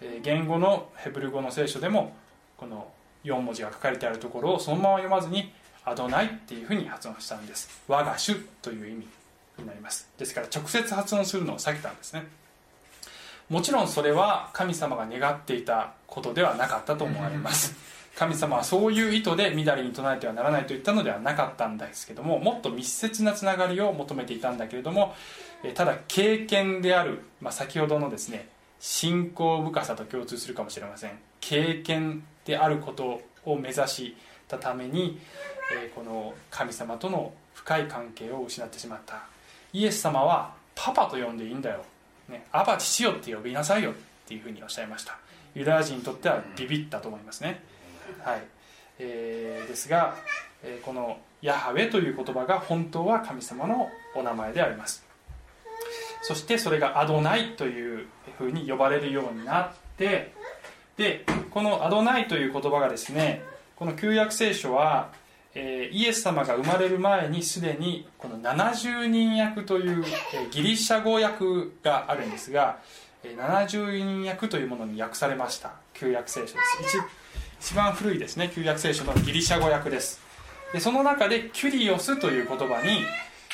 [0.00, 2.16] えー言語のヘブル語の聖書でも
[2.60, 2.86] この
[3.24, 5.50] 4文字が書かれてあるところをそのまま読まずに
[5.84, 9.08] アドナイっていうふうに発音したんです我が主という意味
[9.58, 10.08] になります。
[10.18, 12.26] ですから直接発音するのを避けたんですね。
[13.48, 17.74] もちろんそれは神様が願っていたことではなかったと思われます。
[18.16, 25.14] 神様はそういう意図でみだりに唱えてはならないと言ったのではなかったんですけどももっと密接なつながりを求めていたんだけれども
[25.74, 28.48] ただ経験である、まあ、先ほどのですね
[28.80, 31.12] 信仰深さと共通するかもしれません。
[31.40, 34.16] 経験であることを目指し
[34.48, 35.18] たために、
[35.72, 39.22] えーこの神様との深い関係を失ってしまった。
[39.72, 41.84] イエス様はパパと呼んでいいんだよ、
[42.28, 43.94] ね、アバ父よって呼びなさいよっ
[44.26, 45.16] ていうふうにおっしゃいました。
[45.54, 47.62] ユダヤ人にとってはビビったと思いますね。
[48.24, 48.42] はい、
[48.98, 50.16] えーですが、
[50.62, 55.04] えーこのヤハウェという言葉が本当は神様のお名前であります。
[56.22, 60.32] そしてそれがアドナイというふうに呼ばれるようになって
[61.00, 63.42] でこのアドナイという言葉がですね
[63.74, 65.08] この旧約聖書は、
[65.54, 71.44] えーイエス様が生まれる前にすでにこの70人役という、えーギリシャ語訳
[71.82, 72.78] があるんですが、
[73.24, 75.72] えー70人役というものに訳されました。
[75.94, 76.98] 旧約聖書です。
[77.58, 78.50] 一一番古いですね。
[78.54, 80.20] 旧約聖書のギリシャ語訳です。
[80.74, 83.00] でその中でキュリオスという言葉に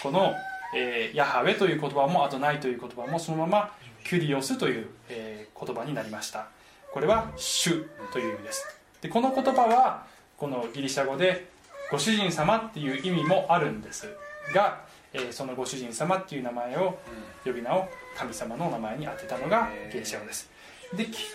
[0.03, 0.35] この、
[0.75, 3.73] えーヤハウェという言葉もアドナイという言葉もそのまま
[4.05, 6.49] キュリオスという、えー言葉になりました。
[6.97, 8.67] これは主という意味です。
[9.03, 10.07] でこの言葉は
[10.39, 11.47] このギリシャ語で
[11.91, 14.09] ご主人様っていう意味もあるんです
[14.55, 14.81] が、
[15.13, 16.99] えーそのご主人様っていう名前を
[17.45, 17.87] 呼び名を
[18.17, 20.49] 神様の名前に当てたのがギリシャ語です。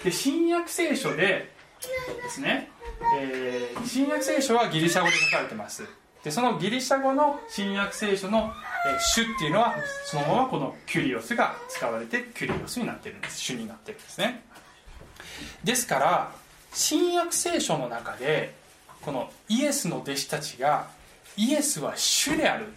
[0.04, 1.54] で新約聖書で
[2.24, 2.72] ですね、
[3.20, 5.84] えー新約聖書はギリシャ語で書かれてます。
[6.24, 8.52] でそのギリシャ語の新約聖書の
[8.90, 13.40] 「え主」っていうのはそのままこのキュリオスが使われてキュリオスになってるんです。
[13.42, 14.44] 主になってるんですね。
[15.64, 16.32] ですから
[16.74, 18.54] 新約聖書の中で
[19.02, 20.88] このイエスの弟子たちが
[21.38, 22.70] イエスは主であるっ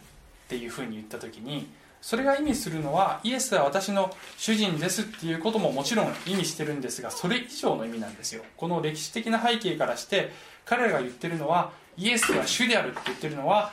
[0.48, 1.68] ていうふうに言った時に
[2.00, 8.42] それが意味するのはイエスは私の主人ですっていうことももちろん意味してるんですがそれ以上の意味なんですよ。
[8.56, 10.32] この歴史的な背景からして
[10.64, 13.72] 彼らが言ってるのはイエスは主であるって言ってるのは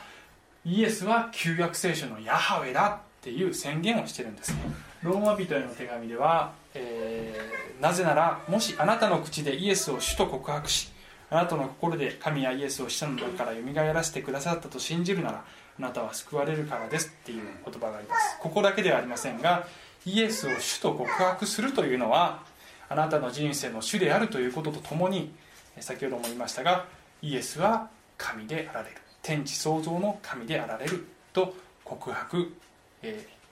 [0.64, 4.60] イエスは旧約聖書のヤハウェだっていう宣言をしてるんですね。
[5.02, 10.92] ローマ人への手紙では、えーなぜならもしあなたの口でイエスを主と告白し
[11.30, 15.44] あなたの心で神やイエスを死者の中から蘇らせてくださったと信じるなら
[15.78, 18.38] あなたは救われるからですっていう言葉があります。
[18.38, 19.66] ここだけではありませんが
[20.06, 22.44] イエスを主と告白するというのは
[22.88, 25.32] あなたの人生の主であるということとともに
[25.80, 26.84] 先ほども言いましたが
[27.20, 28.96] イエスは神であられる。
[29.22, 31.52] 天地創造の神であられると
[31.82, 32.54] 告白、
[33.02, 33.42] えー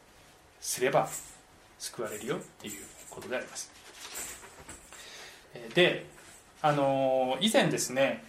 [0.61, 1.09] すれば
[1.79, 3.70] 救われるよっていうことであります。
[5.74, 6.06] で
[6.62, 8.24] あの以前ですね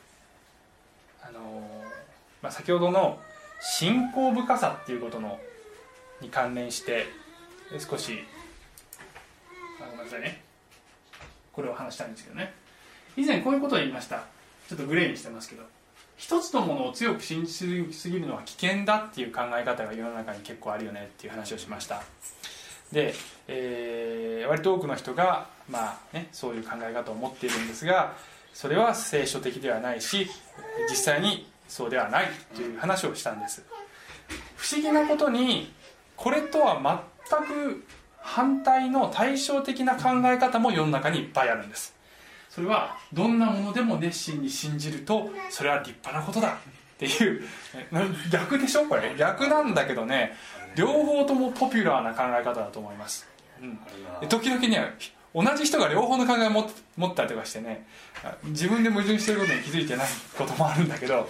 [1.21, 1.69] あの
[2.41, 3.19] まあ、先ほどの
[3.61, 5.39] 信仰深さっていうことの
[6.19, 7.05] に関連して
[7.77, 8.19] 少し
[9.79, 10.41] あごめんなさいね。
[11.53, 12.53] これを話したいんですけどね。
[13.15, 14.23] 以前こういうことを言いました。
[14.67, 15.63] ちょっとグレーにしてますけど。
[16.17, 22.03] 一つのものを強く信じすぎるのは危険だっていう考え方が世の中に結構あるよねっていう話をしました。
[22.91, 23.13] で、
[23.47, 28.13] えー割と多くの人が、まあね、そういう考え方を持っているんですが
[28.53, 30.27] それは聖書的ではないし
[30.89, 33.63] 実際にそうではないという話をしたんです。
[34.57, 35.71] 不思議なことに
[36.17, 37.85] これとは全く
[38.19, 41.95] 反対の対照的な考え方も世の中にいっぱいあるんです。
[42.49, 46.53] それはどんなものでも熱心に信じるとそれは立派なことだっ
[46.97, 47.43] ていう
[48.29, 48.85] 逆でしょ？
[48.85, 49.15] これ。
[49.17, 50.35] 逆なんだけどね。
[50.75, 53.27] 両方ともポピュラーな考え方だと思います、
[53.61, 54.93] うん、時々ね
[55.33, 56.49] 同じ人が両方の考えを
[56.97, 57.85] 持ったりとかしてね
[58.45, 60.07] 自分で矛盾してることに気づいてない
[60.37, 61.29] こともあるんだけど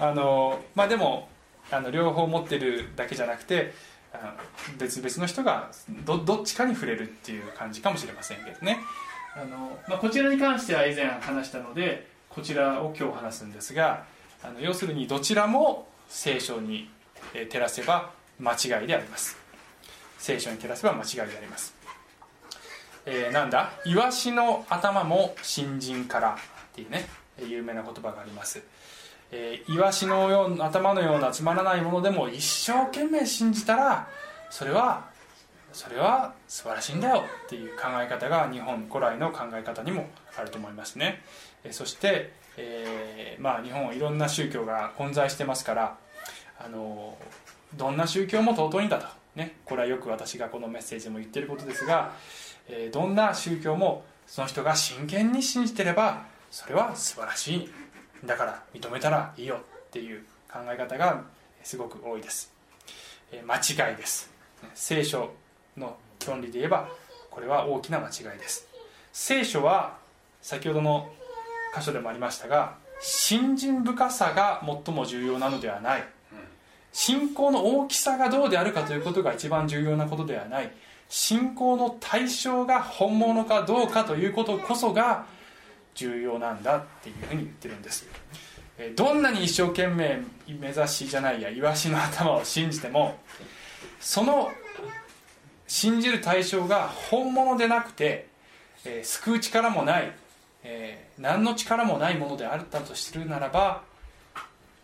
[0.00, 1.28] あのまあでも
[1.70, 3.72] あの両方持ってるだけじゃなくて
[4.12, 4.36] あ
[4.78, 5.70] 別々の人が
[6.04, 8.78] どっちかに触れるっていう感じかもしれませんけどね。
[9.34, 14.04] あの、まあ、こちらに関しては以前話したのでこちらを今日話すんですが
[14.42, 16.90] あの要するにどちらも聖書に
[17.32, 18.10] 照らせば
[18.42, 19.36] 間違いであります。
[20.18, 21.74] 聖書に照らせば間違いであります、
[23.06, 23.70] えーなんだ？
[23.84, 26.34] イワシの頭も新人からっ
[26.74, 28.62] ていうね有名な言葉があります。
[29.30, 34.08] えーイワシのような頭のようなつまらないものでも一生懸命信じたら
[34.50, 35.10] それは
[35.72, 41.22] それは素晴らしいんだよっていう考え方が日本古来の考え方にもあると思いますね。
[41.64, 45.96] えそして、えーまあ、日本はいろんな宗教が混在してますから
[46.60, 47.16] あの
[47.76, 52.12] どんな宗教も尊いんだと、ね、これはよく私がこのメッセージでも言ってることですが、
[52.68, 57.70] えどんな宗教もその人が真剣に信じてればそれは素晴らしい。
[58.24, 61.24] だから認めたらいいよっていう考え方が
[61.62, 62.52] すごく多いです、
[63.32, 64.30] え間違いです。
[64.74, 65.32] 聖書
[65.76, 65.96] の
[66.26, 66.88] 論理で言えば
[67.30, 68.68] これは大きな間違いです。
[69.12, 69.96] 聖書は
[70.40, 71.10] 先ほどの
[71.76, 76.04] 箇所でもありましたが信心深さが最も重要なのではない。
[76.92, 80.70] 信仰の大きさがどうであるかということが一番重要なことではない。
[81.08, 85.26] 信仰の対象が本物かどうかということこそが
[85.94, 88.06] 重要なんだっていうふうに言ってるんです。
[88.96, 93.18] どんなに一生懸命目指しじゃないやイワシの頭を信じても
[94.00, 94.50] その
[95.68, 98.26] 信じる対象が本物でなくて、
[98.84, 100.12] えー救う力もない、
[100.64, 103.82] えー何の力もないものであったとするならば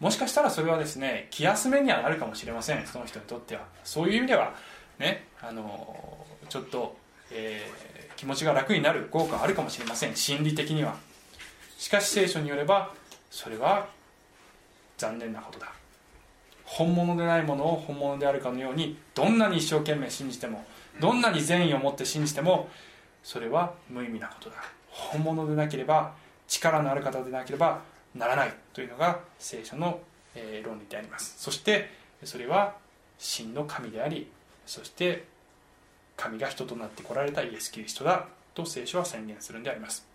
[0.00, 3.62] もしかしたらそれはですね気休めにはなるかもしれませんその人にとっては。
[3.84, 4.54] そういう意味では
[4.98, 6.96] ねあのちょっと、
[7.30, 10.96] えー気持ちが楽になる効果はあるかもしれません心理的には。
[11.78, 12.92] しかし聖書によれば
[13.30, 13.86] それは
[14.96, 15.68] 残念なことだ。
[16.64, 20.64] 本物でないものを本物であるかのようにどんなに一生懸命信じても
[21.00, 22.68] どんなに善意を持って信じても
[23.22, 24.56] それは無意味なことだ。
[24.88, 26.12] 本物でなければ
[26.48, 27.82] 力のある方でなければ
[28.18, 30.00] ならないというのが聖書の、
[30.34, 31.34] え論理であります。
[31.38, 31.90] そして
[32.24, 32.74] それは
[33.18, 34.30] 真の神であり
[34.66, 35.24] そして
[36.16, 40.06] 神が人となって来られたイエス・キリストだと聖書は宣言するんであります、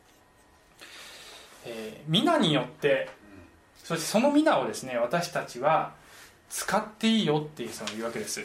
[1.66, 3.10] えー皆によって
[3.84, 5.94] そしてその皆をですね私たちは
[6.50, 8.42] 使っていいよっていうその言うわけです、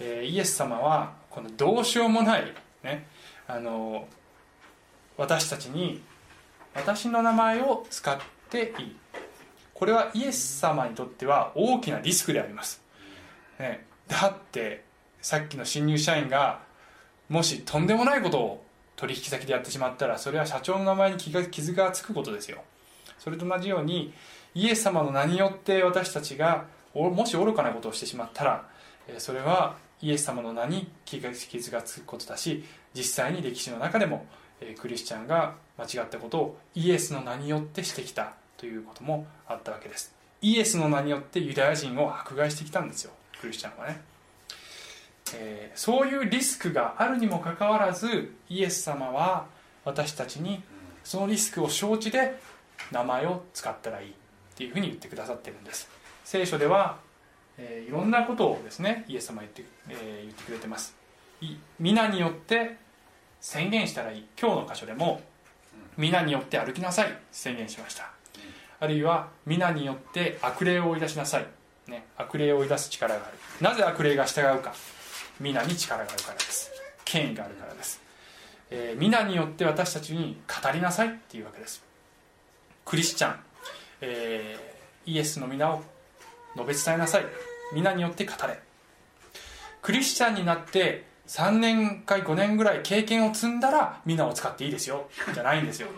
[0.00, 2.52] えーイエス様はこのどうしようもない
[2.82, 3.06] ね
[3.46, 4.06] あの
[5.16, 6.02] 私たちに
[6.74, 8.22] 私の名前を使って
[8.60, 8.96] いい。
[9.74, 12.80] これはイエス様にとっては大きなリスクであります、
[13.58, 14.84] ね、だって
[15.20, 16.60] さっきの新入社員が
[17.28, 22.62] もしとんでもないことを取引先でやってしまったらそれは社長の名前に傷がつくことですよ。
[23.18, 24.12] それと同じように
[24.54, 28.68] イエス様の名によって私たちがもし愚かなことをしてしまったら
[29.18, 32.62] それはイエス様の名に傷がつくことだし
[32.94, 34.26] 実際に歴史の中でも
[34.78, 38.34] クリスチャンが間違ったことをイエスの名によってしてきた。
[38.62, 40.14] ということもあったわけです。
[40.40, 43.10] イエスの名によってユダヤ人を迫害してきたんですよ。
[43.40, 44.00] クリスチャンはね、
[45.34, 49.46] えーそういうリスクがあるにもかかわらずイエス様は
[49.84, 50.62] 私たちに
[51.02, 52.38] そのリスクを承知で
[52.92, 54.12] 名前を使ったらいいっ
[54.54, 55.88] ていうふうに言ってくださってるんです。
[56.24, 56.98] 聖書では、
[57.58, 60.94] えーいろんなことをですねイエス様は言って,、えー言ってくれてます。
[61.40, 62.76] い皆によって
[63.40, 64.26] 宣言したらいい。
[64.40, 65.20] 今日の箇所でも
[65.96, 67.18] 皆によって歩きなさい。
[67.32, 68.12] 宣言しました
[68.82, 71.46] あるいは皆によって悪霊を追い出しなさい、
[71.88, 73.34] ね、悪霊を追い出す力がある。
[73.60, 74.74] なぜ悪霊が従うか。
[75.38, 76.72] 皆に力があるからです。
[77.04, 78.00] 権威があるからです、
[78.70, 81.84] えー皆によって私たちに語りなさいっていうわけです。
[82.84, 83.36] クリスチャン、
[84.00, 85.82] えーイエスの皆を
[86.56, 87.26] 述べ伝えなさい。
[87.72, 88.58] 皆によって語れ。
[89.80, 95.08] クリスチャンになって3年か5年ぐらい経験を積んだら皆を使っていいですよ。
[95.32, 95.88] じゃないんですよ。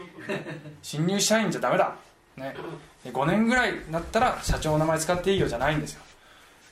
[0.82, 1.96] 新入社員じゃダメだ、
[2.36, 2.56] ね、
[3.04, 6.02] 5年ぐらいになったら社長の名前使っていいよじゃないんですよ。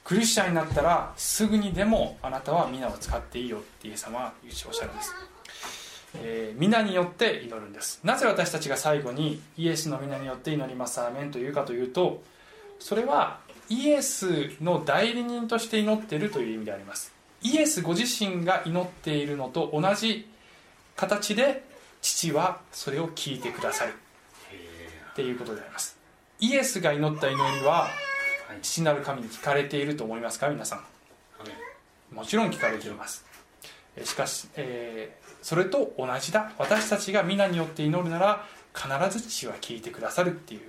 [0.05, 5.15] クリスチャンになったらすぐにでもあなたは皆を使っていいよってイエス様はおっしゃるんです。
[6.17, 8.01] えー皆によって祈るんです。
[8.05, 11.01] なぜ私たちが最後にイエスの皆によって祈ります。
[11.01, 12.23] アーメンというかというと
[12.79, 13.39] それは
[13.69, 17.13] イエスの代理人として祈っているという意味であります。
[17.43, 20.29] イエスご自身が祈っているのと同じ
[20.97, 21.65] 形で
[22.01, 23.95] 父はそれを聞いてくださる。
[25.13, 25.97] っていうことであります。
[26.41, 27.89] イエスが祈った祈りは
[28.63, 30.49] 父なる神に聞かれていると思いますか？
[30.49, 30.85] 皆さん。
[32.15, 33.25] もちろん聞かれています。
[33.97, 36.53] えしかし、えーそれと同じだ。
[36.57, 38.89] 私たちが皆によって祈るなら必
[39.19, 40.61] ず父は聞いてくださるっていう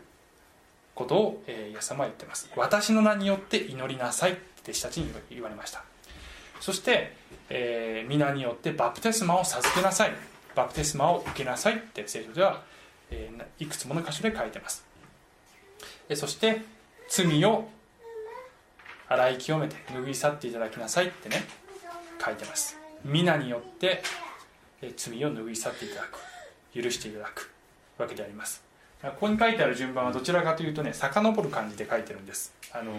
[0.96, 2.50] ことを、えーイエス様は言ってます。
[2.56, 5.84] 私の名によって祈りなさいって弟子たちに言われました。
[6.60, 7.16] そして、
[7.50, 10.12] えー皆によってバプテスマを授けなさい。
[10.56, 12.64] バプテスマを受けなさいって聖書では、
[13.14, 14.86] えいくつもの箇所で書いてます。
[16.16, 16.62] そして
[17.10, 17.70] 罪を
[19.08, 21.44] 洗い清めて拭い去っていただきなさいってね
[22.24, 22.78] 書いてます。
[23.04, 24.02] 皆によって
[24.96, 26.20] 罪を拭い去っていただく。
[26.74, 27.52] 許していただく。
[27.98, 28.64] わけであります。
[29.02, 32.54] ここに書いてある順番はどちらかというとね遡る感じで書いてるんです。
[32.72, 32.94] あの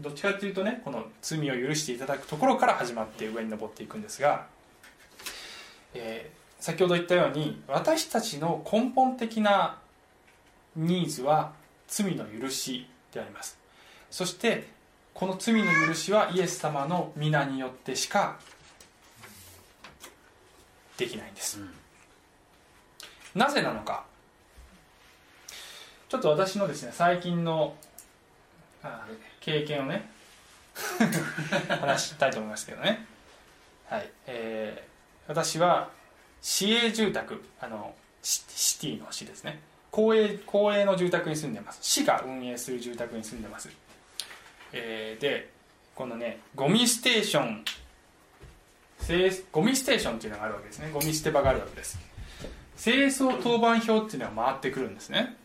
[0.00, 4.46] どっちかっていうとねこの罪を許していただくところから始まって上に登っていくんですが、
[5.94, 9.76] えー先ほど言ったように私たちの根本的な
[10.74, 11.52] ニーズは
[11.86, 13.58] 罪の許しであります。
[14.10, 14.66] そして
[15.12, 18.38] この罪の許しはイエス様の皆によってしか
[20.96, 21.58] できないんです、
[23.34, 24.06] なぜなのか。
[26.08, 27.74] ちょっと私のですね最近の
[28.82, 29.06] あ
[29.40, 30.10] 経験をね
[31.68, 33.06] 話したいと思いますけどね。
[33.90, 34.10] はい。
[34.26, 34.94] えー
[35.26, 35.88] 私は
[36.44, 39.60] 市営住宅あのシシティの市ですね。
[39.90, 41.78] 公営公営の住宅に住んでます。
[41.80, 43.70] 市が運営する住宅に住んでます、
[44.74, 45.50] えーで
[45.94, 47.64] このねゴミステーション
[49.06, 50.90] 清ゴミステーションっていうのがあるわけですね。
[50.92, 51.98] ゴミ捨て場があるわけです。
[52.78, 55.36] 清掃当番表っていうのが回ってくるんですね。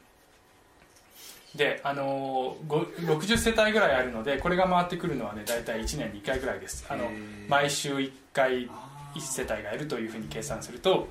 [1.55, 6.85] であのーご60世帯ぐらいあるのでこれが回ってくるのはね大体1年に1回ぐらいです。
[6.89, 7.09] あの
[7.47, 8.69] 毎週1回
[9.15, 11.09] 1世帯がいるというふうに計算すると、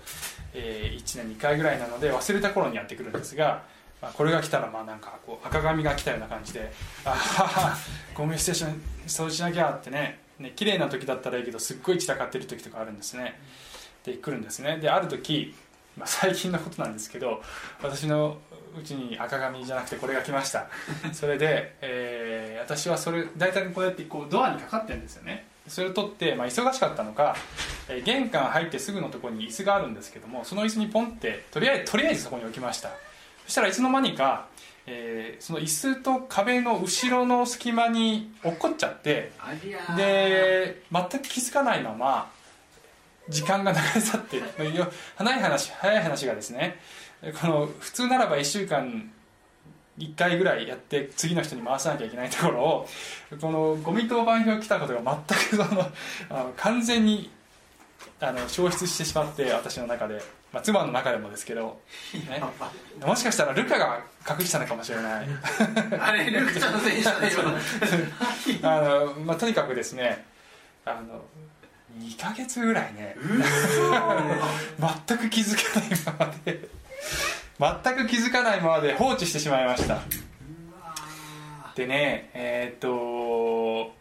[0.55, 3.63] え1年に1回ぐらいなので忘れた頃にやってくるんですが、
[4.01, 6.73] まあ、これが来たらまあなんかこう赤紙が来たような感じで
[7.05, 7.77] 「あはは
[8.15, 13.41] ゴミステーション掃除しなきゃ」ってねね綺麗な時だったらいいけどすっごい散らかってる時とかあるんですね。
[14.05, 14.79] で来るんですね。
[14.79, 15.55] である時、
[15.97, 17.43] まあ、最近のことなんですけど
[17.83, 18.39] 私の
[18.79, 20.69] うちに赤紙じゃなくてこれが来ました。
[21.13, 25.48] それで、えー私はそれ大体こうやってこうドアにかかってるんですよね。
[25.69, 27.37] それを取って、まあ、忙しかったのか、
[27.89, 32.91] え玄関入ってすぐのところに椅子があるんですけどもその椅子にポンってとりあえずとりあえずそこに置きました。
[33.47, 34.49] そしたらいつの間にか、
[34.87, 39.33] えーその椅子と壁の後ろの隙間に落っこっちゃって
[39.97, 42.31] で全く気づかないまま
[43.29, 44.43] 時間が流れ去って
[45.17, 46.79] 早い話早い話がですね
[47.41, 49.11] この普通ならば1週間
[49.99, 52.89] 1回ぐらいやって次の人に回さなきゃいけないところを
[53.41, 55.83] このゴミ当番表来たことが全くその
[56.31, 57.31] あの完全に
[58.21, 60.21] あの消失してしまって私の中で、
[60.53, 61.81] まあ、妻の中でもですけど、
[62.29, 62.43] ね、
[63.05, 65.27] もしかしたらルカが隠したのかもしれない。
[66.01, 67.31] あれルクちゃんのせいにしたね
[68.61, 70.25] 今あの、まあ、とにかくですね
[70.85, 71.23] あの
[71.99, 73.17] 2ヶ月ぐらいね
[75.07, 76.69] 全く気づかないままで
[77.59, 80.01] 全く気づかないままで放置してしまいました。
[81.75, 83.93] でねえーっと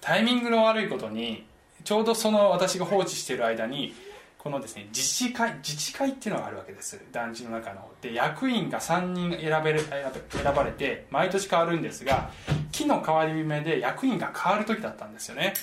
[0.00, 1.46] タイミングの悪いことに
[1.84, 3.94] ちょうどその私が放置している間に
[4.38, 7.00] このですね自治会自治会っていうのがあるわけです。
[7.12, 7.88] 団地の中の。
[8.00, 12.30] で役員が3人選べる選ばれて毎年変わるんですが
[12.72, 15.54] 木の変わり目で役員が変わる時だったんですよね。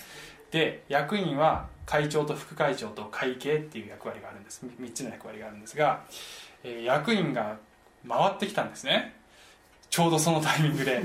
[0.51, 4.65] で役員は会長と副会長と会計っていう役割があるんです。
[4.80, 6.03] 3つの役割があるんですが、
[6.64, 7.57] えー役員が
[8.07, 9.16] 回ってきたんですね。
[9.89, 11.03] ちょうどそのタイミングで。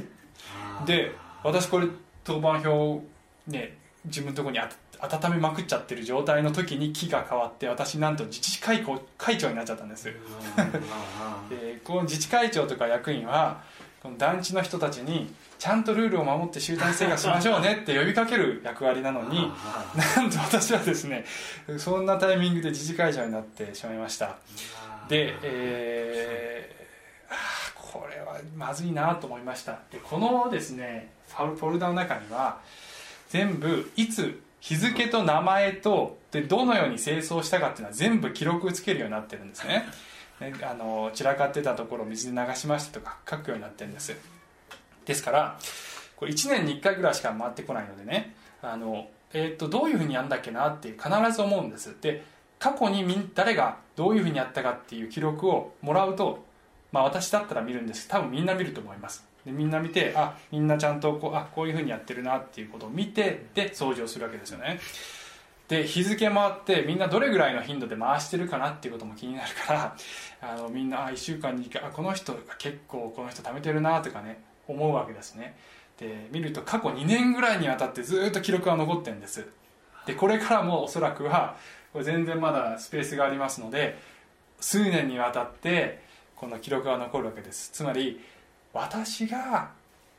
[0.86, 1.86] で私これ
[2.24, 3.04] 当番表
[3.46, 4.68] ね自分のところにあ
[5.00, 10.04] 温めまくっちゃってる状態の時に木が変わって私なんと自治会長会長になっちゃったんです。
[10.04, 10.12] で
[11.84, 13.62] この自治会長とか役員は
[14.02, 19.50] この団地の人たちにちゃんとルールを守って集団生活しましょうねって呼びかける役割なのに
[20.16, 21.24] なんと私はですね
[21.78, 24.36] そんなタイミングで自治会長になってしまいました
[25.08, 26.74] で、えー
[27.30, 29.78] あこれはまずいなと思いました。
[29.90, 32.60] でこのですねファルフォルダの中には
[33.28, 39.86] 全部いつ日付と名前とでどのように清掃したかっていうのは全部記録つけるようになってるんですね。
[40.40, 44.16] ねあの散らかってたところを水で流しましたとか書くようになってるんです。
[45.04, 45.58] ですから
[46.16, 51.94] これ1年に1回ぐらいしか回ってこないのでねあの、えー、とどういうふうにやるんだっけなって必ず思うんです。
[52.00, 52.24] で
[52.64, 53.04] 過去に
[53.34, 56.42] 誰がどういうふうにやったかっていう記録をもらうと、
[56.92, 58.08] まあ、私だったら見るんです。
[58.08, 59.22] 多分みんな見ると思います。
[59.44, 64.80] でみんな見てあみんなちゃんとこうあこういうふうにやってるなっていうことを見てで掃除をするわけですよね。
[65.68, 69.96] で日付回ってみんなどれぐらいの頻度で回してるかなっていうことも気になるから
[70.40, 75.54] あのみんなあ1週間に1回あこの人結構この人貯めてるなとかね思うわけですね。
[75.98, 79.46] で見ると過去2年ぐらいにわたってずっと記録が残ってるんです。
[80.06, 81.56] でこれからもおそらくは
[81.94, 83.96] これ全然まだスペースがありますので
[84.60, 86.02] 数年にわたって
[86.34, 87.70] この記録が残るわけです。
[87.72, 88.20] つまり
[88.72, 89.70] 私が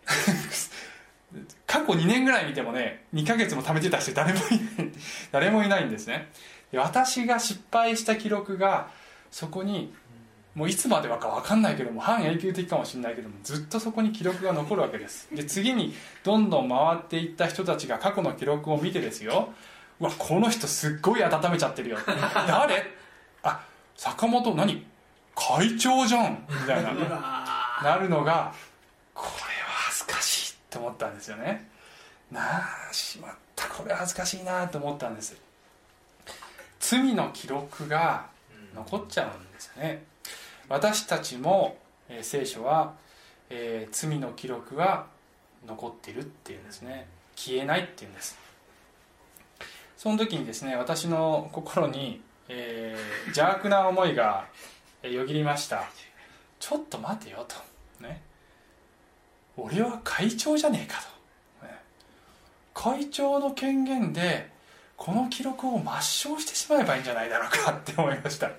[1.68, 4.92] 過去2年ぐらい見てもね2ヶ月も貯めてた人誰もいない
[5.34, 6.30] 誰もいないんですね。
[6.72, 8.90] で私が失敗した記録が
[9.30, 9.94] そこに
[10.54, 15.28] もういつまではか分かんないけども半永久的かもしれないけどもずっとそこに記録が残るわけです。
[15.36, 19.50] で次にどんどん回っていった人たちが過去の記録を見てですよ。
[20.00, 21.98] うわこの人すっごい温めちゃってるよ。
[22.48, 22.92] 誰？
[23.44, 23.64] あ
[23.96, 24.86] 坂本何？
[25.36, 26.46] 会長じゃん。
[26.50, 26.92] みたいな。
[27.84, 28.54] なるのが
[29.14, 31.70] これは恥ずかしいって思ったんですよね。
[32.32, 32.42] な
[32.90, 35.36] あしまったこれ恥ずかしいなと思ったんです
[36.80, 38.26] 罪の記録が
[38.74, 40.04] 残っちゃうんですよね。
[40.68, 41.78] 私たちも、
[42.10, 42.94] えー聖書は、
[43.50, 45.06] えー罪の記録が
[45.66, 47.08] 残っているっていうんですね。
[47.36, 48.38] 消えないっていうんです
[50.06, 54.46] その時にですね私の心に、えー邪悪な思いが
[55.02, 55.86] よぎりました。
[56.60, 57.56] ちょっと待てよと。
[58.04, 58.22] ね。
[59.58, 61.02] 俺は会長じゃねえか
[61.60, 61.74] と、ね。
[62.76, 64.52] 会長の権限で
[64.96, 68.52] この記録を抹消してしまえばいいんじゃないだろうかって思いました。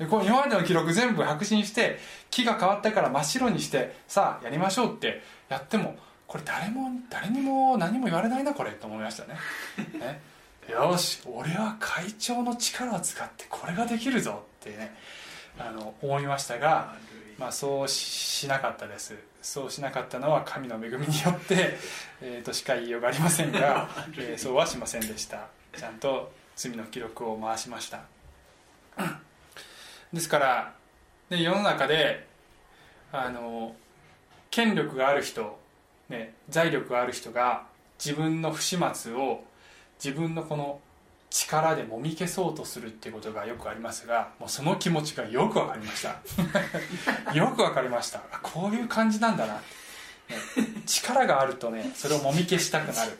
[0.00, 5.94] でこの今までの記録全部白紙にして木が変わったから真っ白にしてさあやりましょうってやっても
[6.26, 9.36] これ誰も誰にも何も言われないなこれと思いましたね。
[10.00, 10.31] ね。
[10.68, 14.94] よし俺は会長の力を使ってこれができるぞってね
[15.58, 16.94] あの思いましたが、
[17.38, 19.14] まあ、そうしなかったです。
[19.42, 21.76] そうしなかったのは神の恵みによって、
[22.22, 25.48] えーとしか言いようがありませんが、えーそうはしませんでした。
[25.76, 28.02] ちゃんと罪の記録を回しました。
[30.12, 30.72] ですから
[31.28, 32.26] で世の中で
[33.10, 33.74] あの
[34.50, 35.58] 権力がある人、
[36.08, 37.66] ね、財力がある人が
[37.98, 39.44] 自分の不始末を
[40.02, 40.80] 自分のこの
[41.30, 46.18] 力でもみ消そうとするっていうことがよくありますがもうその気持ちがよくわかりました。
[47.32, 48.20] よくわかりました。
[48.32, 49.60] あこういう感じなんだな、ね、
[50.86, 53.12] 力があるとねそれをもみ消したくなる。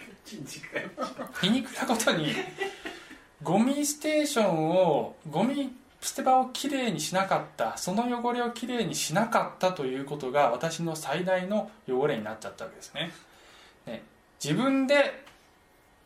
[1.41, 2.35] 皮肉なことに
[3.43, 13.13] ゴミステーションをゴミ捨て場をきれいにしなかったその汚れをきれいにしなかったということが私の最大の汚れになっちゃったわけですね。
[13.87, 14.03] ね
[14.43, 15.25] 自分で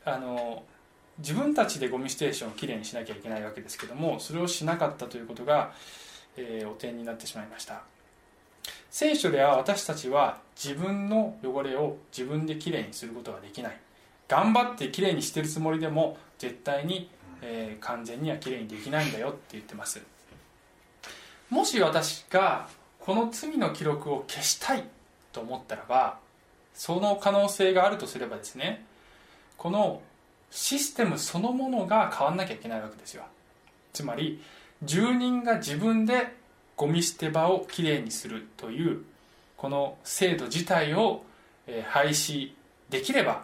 [0.07, 0.63] あの
[1.19, 5.73] 自分たちでゴミステーションをきれいにしなきゃいけないわけですけどもそれをしなかったということが、
[6.37, 7.83] えー、お点になってしまいました。
[8.91, 13.79] 聖書では私たちは自分の汚れを自分できれいにすることができない。
[14.29, 17.11] 頑張ってきれいにしてるつもりでも絶対に、
[17.43, 20.01] えー完全にはきれいにできないんだよって言ってます。
[21.51, 22.69] もし私が
[23.01, 24.85] この罪の記録を消したい
[25.33, 26.19] と思ったらば
[26.75, 28.85] その可能性があるとすればですね
[29.67, 30.01] この
[30.49, 33.25] システムそのものが変わんなきゃいけないわけですよ。
[33.93, 34.41] つまり
[34.85, 36.37] 住人が自分で
[36.77, 39.03] ゴミ捨て場をきれいにするという
[39.57, 41.25] この制度自体を
[41.89, 42.53] 廃止
[42.91, 43.43] できれば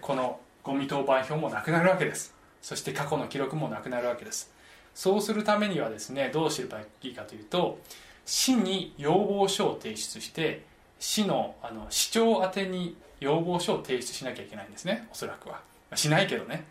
[0.00, 2.34] このゴミ当番表もなくなるわけです。
[2.62, 4.50] そして過去の記録もなくなるわけです。
[4.94, 7.78] そうするためにはですねどうすればいいかというと
[8.24, 10.62] 市に要望書を提出して
[10.98, 15.06] 市のあの市長宛に要望書を提出しなきゃいけないんですね。
[15.12, 15.60] おそらくは。
[15.94, 16.66] しないけどね、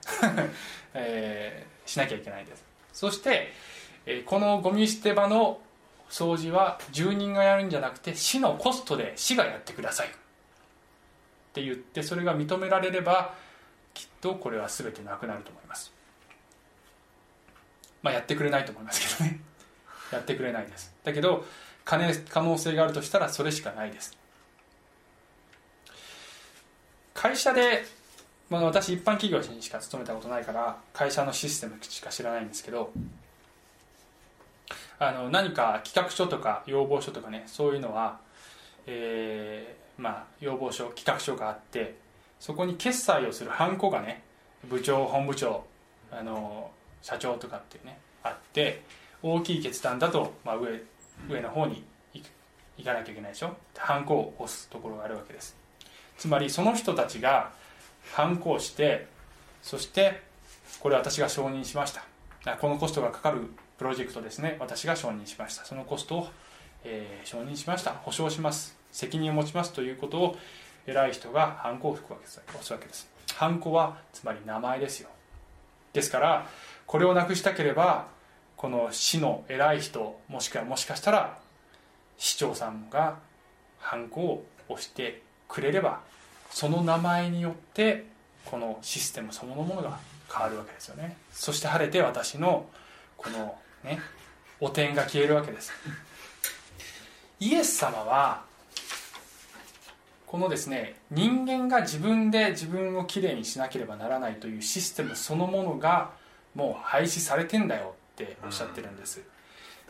[0.94, 2.64] えーしなきゃいけないです。
[2.94, 3.52] そして、
[4.06, 5.62] えーこのゴミ捨て場の
[6.10, 10.08] 掃除は住人がやるんじゃなくて市のコストで市がやってください。
[10.08, 10.12] っ
[11.54, 13.34] て言ってそれが認められれば
[13.94, 15.94] きっとこれは全てなくなると思います。
[18.02, 19.40] まあやってくれないと思いますけどね。
[20.12, 20.94] やってくれないです。
[21.04, 21.46] だけど
[21.86, 24.18] 可能可能性があるとしたらそれしかないです。
[27.20, 27.84] 会社で、
[28.50, 32.94] まあ、私一般企業にしか勤めたことないから会社のシステムしか知らないんですけど
[35.00, 38.22] あの何か企画書とか要望書とかねそういうのは、
[38.88, 41.98] えーまあ、要望書企画書があって
[42.40, 44.24] そこに決済をするハンコがね
[44.70, 45.66] 部長本部長
[46.14, 48.82] あの社長とかっていうねあって
[49.22, 50.82] 大きい決断だと、まあ、上
[51.28, 51.84] 上の方に
[52.78, 53.58] 行かなきゃいけないでしょ。
[53.78, 55.59] ハンコを押すところがあるわけです。
[56.20, 57.52] つまりその人たちが
[58.12, 59.08] ハンコをして
[59.62, 60.22] そして
[60.82, 62.58] これ私が承認しました。
[62.58, 64.58] このコストがかかるプロジェクトですね。
[64.60, 65.66] 私が承認しました。
[65.66, 66.28] そのコストを、
[66.84, 67.92] えー承認しました。
[67.92, 68.78] 保証します。
[68.92, 69.72] 責任を持ちます。
[69.72, 70.38] ということを
[70.86, 73.10] 偉い人がハンコを吹くわけです押すわけです。
[73.36, 75.10] ハンコはつまり名前ですよ。
[75.94, 76.48] ですから
[76.86, 78.08] これをなくしたければ
[78.58, 81.38] この市の偉い人もしくはもしかしたら
[82.18, 83.18] 市長さんが
[83.80, 86.02] ハンコを押してくれれば
[86.50, 88.06] その名前によって
[88.46, 90.00] このシステムそのものが
[90.32, 91.18] 変わるわけですよね。
[91.32, 92.68] そして晴れて私の
[93.18, 94.00] このね
[94.60, 95.72] 汚点が消えるわけです。
[97.40, 98.44] イエス様は
[100.28, 106.12] このですね人間が自分で自分をきれいにしなければならないというシステムそのものが
[106.54, 109.22] もう廃止されてんだよっておっしゃってるんです。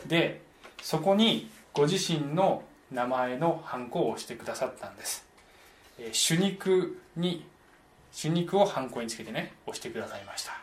[0.07, 0.41] で
[0.81, 5.28] そこにご自身の名前のハンコを押してくださったんです。
[5.99, 7.45] えー主肉に
[8.11, 10.53] 主肉をハンコにつけてね押してくださいました。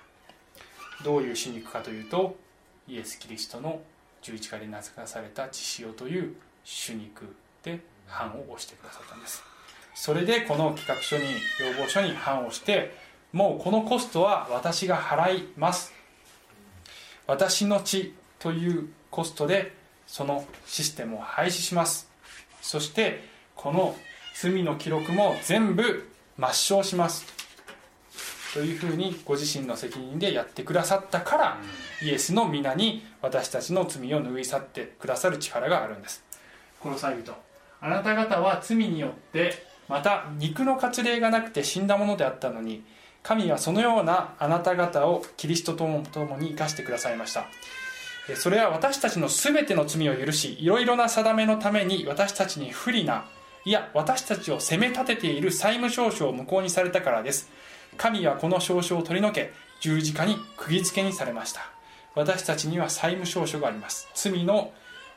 [1.05, 2.37] どういう主肉かというと
[2.89, 3.81] イエス・キリストの
[4.23, 6.35] 十字架で名付けされた血潮という
[6.65, 9.43] 主肉で版を押してくださったんです。
[9.95, 11.25] それでこの企画書に
[11.61, 12.95] 要望書に判をして
[13.33, 15.93] もうこのコストは私が払います。
[17.27, 19.75] 私の血というコストで
[20.07, 22.09] そのシステムを廃止します。
[22.63, 23.23] そして
[23.55, 23.97] この
[24.39, 26.09] 罪の記録も全部
[26.39, 27.25] 抹消します。
[28.53, 31.59] というふうにご自身の責任でやってくださったから
[32.03, 36.23] イエスの皆に私たちの罪を拭い去ってくださる力があるんです。
[36.81, 37.35] この際人
[37.81, 42.85] あなた方は罪によってまた肉の割礼がなくて死んだものであったのに
[43.23, 47.47] 神はそのようなあなた方をキリストと共に生かしてくださいました。
[48.35, 53.25] それは私たちの全ての罪を許しいろいろな定めのために私たちに不利な
[53.67, 57.51] いや私たちを責め立てている債務証書を無効にされたからです。
[57.97, 61.63] 神はこの証書を取り除け十字架に釘付けにされました。
[62.15, 64.09] 私たちには債務証書があります。
[64.15, 64.73] 罪の、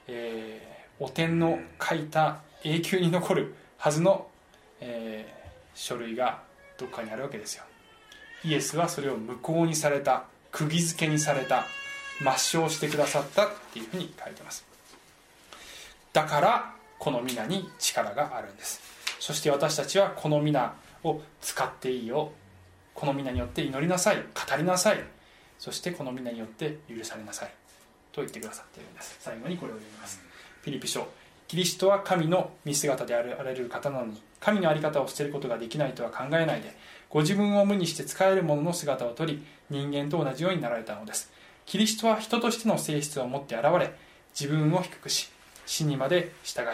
[0.08, 4.28] えー、お天の書いた永久に残るはずの、
[4.82, 6.42] えー、書類が
[6.80, 7.64] どっかにあるわけですよ。
[8.44, 11.68] イエスはそれを無効にされた釘付けにされた
[12.20, 14.66] 抹消してくださったっていうふうに書いてます。
[16.14, 18.82] だからこの皆に力があるんです。
[19.20, 22.32] そして私たちはこの皆を使っていいよ。
[22.94, 24.18] この皆によって祈りなさい。
[24.18, 24.24] 語
[24.58, 25.04] りなさい。
[25.58, 27.52] そしてこの皆によって許されなさい。
[28.12, 29.18] と言ってくださっているんです。
[29.20, 30.22] 最後にこれを読みます。
[30.62, 31.08] フィリピ書
[31.48, 36.76] キリストは神の見姿であられる方なのに神の在り方を捨てることができないとは考えないで
[37.10, 41.32] ご自分を無にして使えるものの姿をとり人間と同じようになられたのです。
[41.66, 43.96] キリストは人としての性質を持って現れ
[44.40, 45.30] 自分を低くし
[45.70, 46.66] 死にまで従い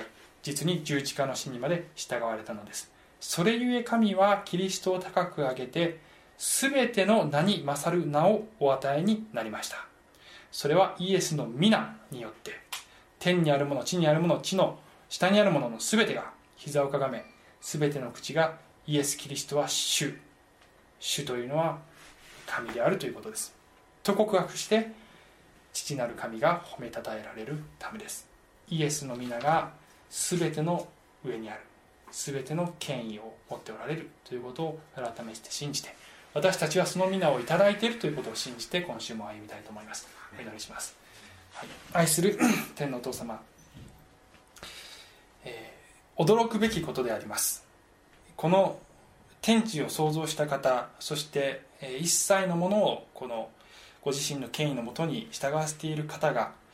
[0.41, 2.89] 実に十字架の死にまで従われたのです。
[3.19, 5.99] それゆえ神はキリストを高く上げて
[6.37, 9.85] 全ての名に勝る名をお与えになりました。
[10.49, 12.51] それはイエスの皆によって
[13.19, 14.79] 天にあるもの地にあるもの地の
[15.09, 17.25] 下にあるものの全てが膝をかがめ
[17.59, 18.55] 全ての口が
[18.87, 20.17] イエス・キリストは主。
[21.01, 21.79] 主というのは
[22.47, 23.53] 神であるということです。
[24.03, 24.93] と告白して
[25.73, 28.34] 父なる神が褒めたたえられるためです。
[28.69, 29.71] イエスの皆が
[30.09, 30.87] 全ての
[31.23, 31.61] 上にある。
[32.11, 34.09] 全ての権威を持っておられる。
[34.23, 35.95] ということを改めて信じて
[36.33, 40.07] 私たちはその皆を頂いているということを信じて今週も歩みたいと思います。
[40.37, 40.97] お祈りします、
[41.53, 42.37] はい、愛する
[42.75, 43.41] 天のお父様、
[45.45, 47.65] えー、驚くべきことであります。
[48.35, 48.77] この
[49.41, 53.49] 天地を創造した方そして、えー、一切のものをこの
[54.01, 56.64] ご自身の権威のもとに従わせている方が、えー、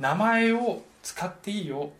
[0.00, 1.90] 名前を使っていいよ。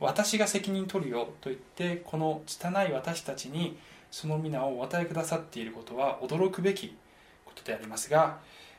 [0.00, 3.78] 私が責任取るよと言ってこの拙い私たちに
[4.10, 6.94] その皆をお与えくださっていることは驚くべき
[7.46, 8.38] ことでありますが、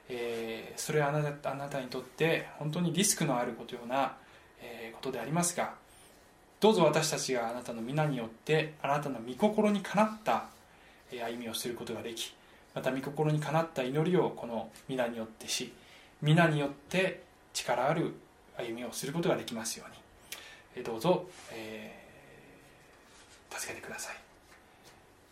[0.10, 4.16] えー、それはあなたあなたにとって本当にリスクのあることような、
[4.62, 5.74] えー、ことでありますが
[6.60, 10.46] どうぞ私たちがあなたの皆によってあなたの御心にかなった
[11.12, 12.36] 歩みをすることができ
[12.76, 15.74] また御心にかなった祈りをこの皆によってし
[16.22, 18.14] 皆によって力ある
[18.58, 20.84] 歩みをすることができますように。
[20.84, 24.16] どうぞ、えー、助けてください。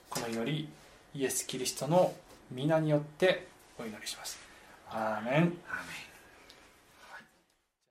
[0.10, 0.70] この祈り
[1.14, 2.14] イエス・キリストの
[2.52, 3.48] 皆によって
[3.78, 4.40] お祈りします。
[4.90, 5.58] アーメン。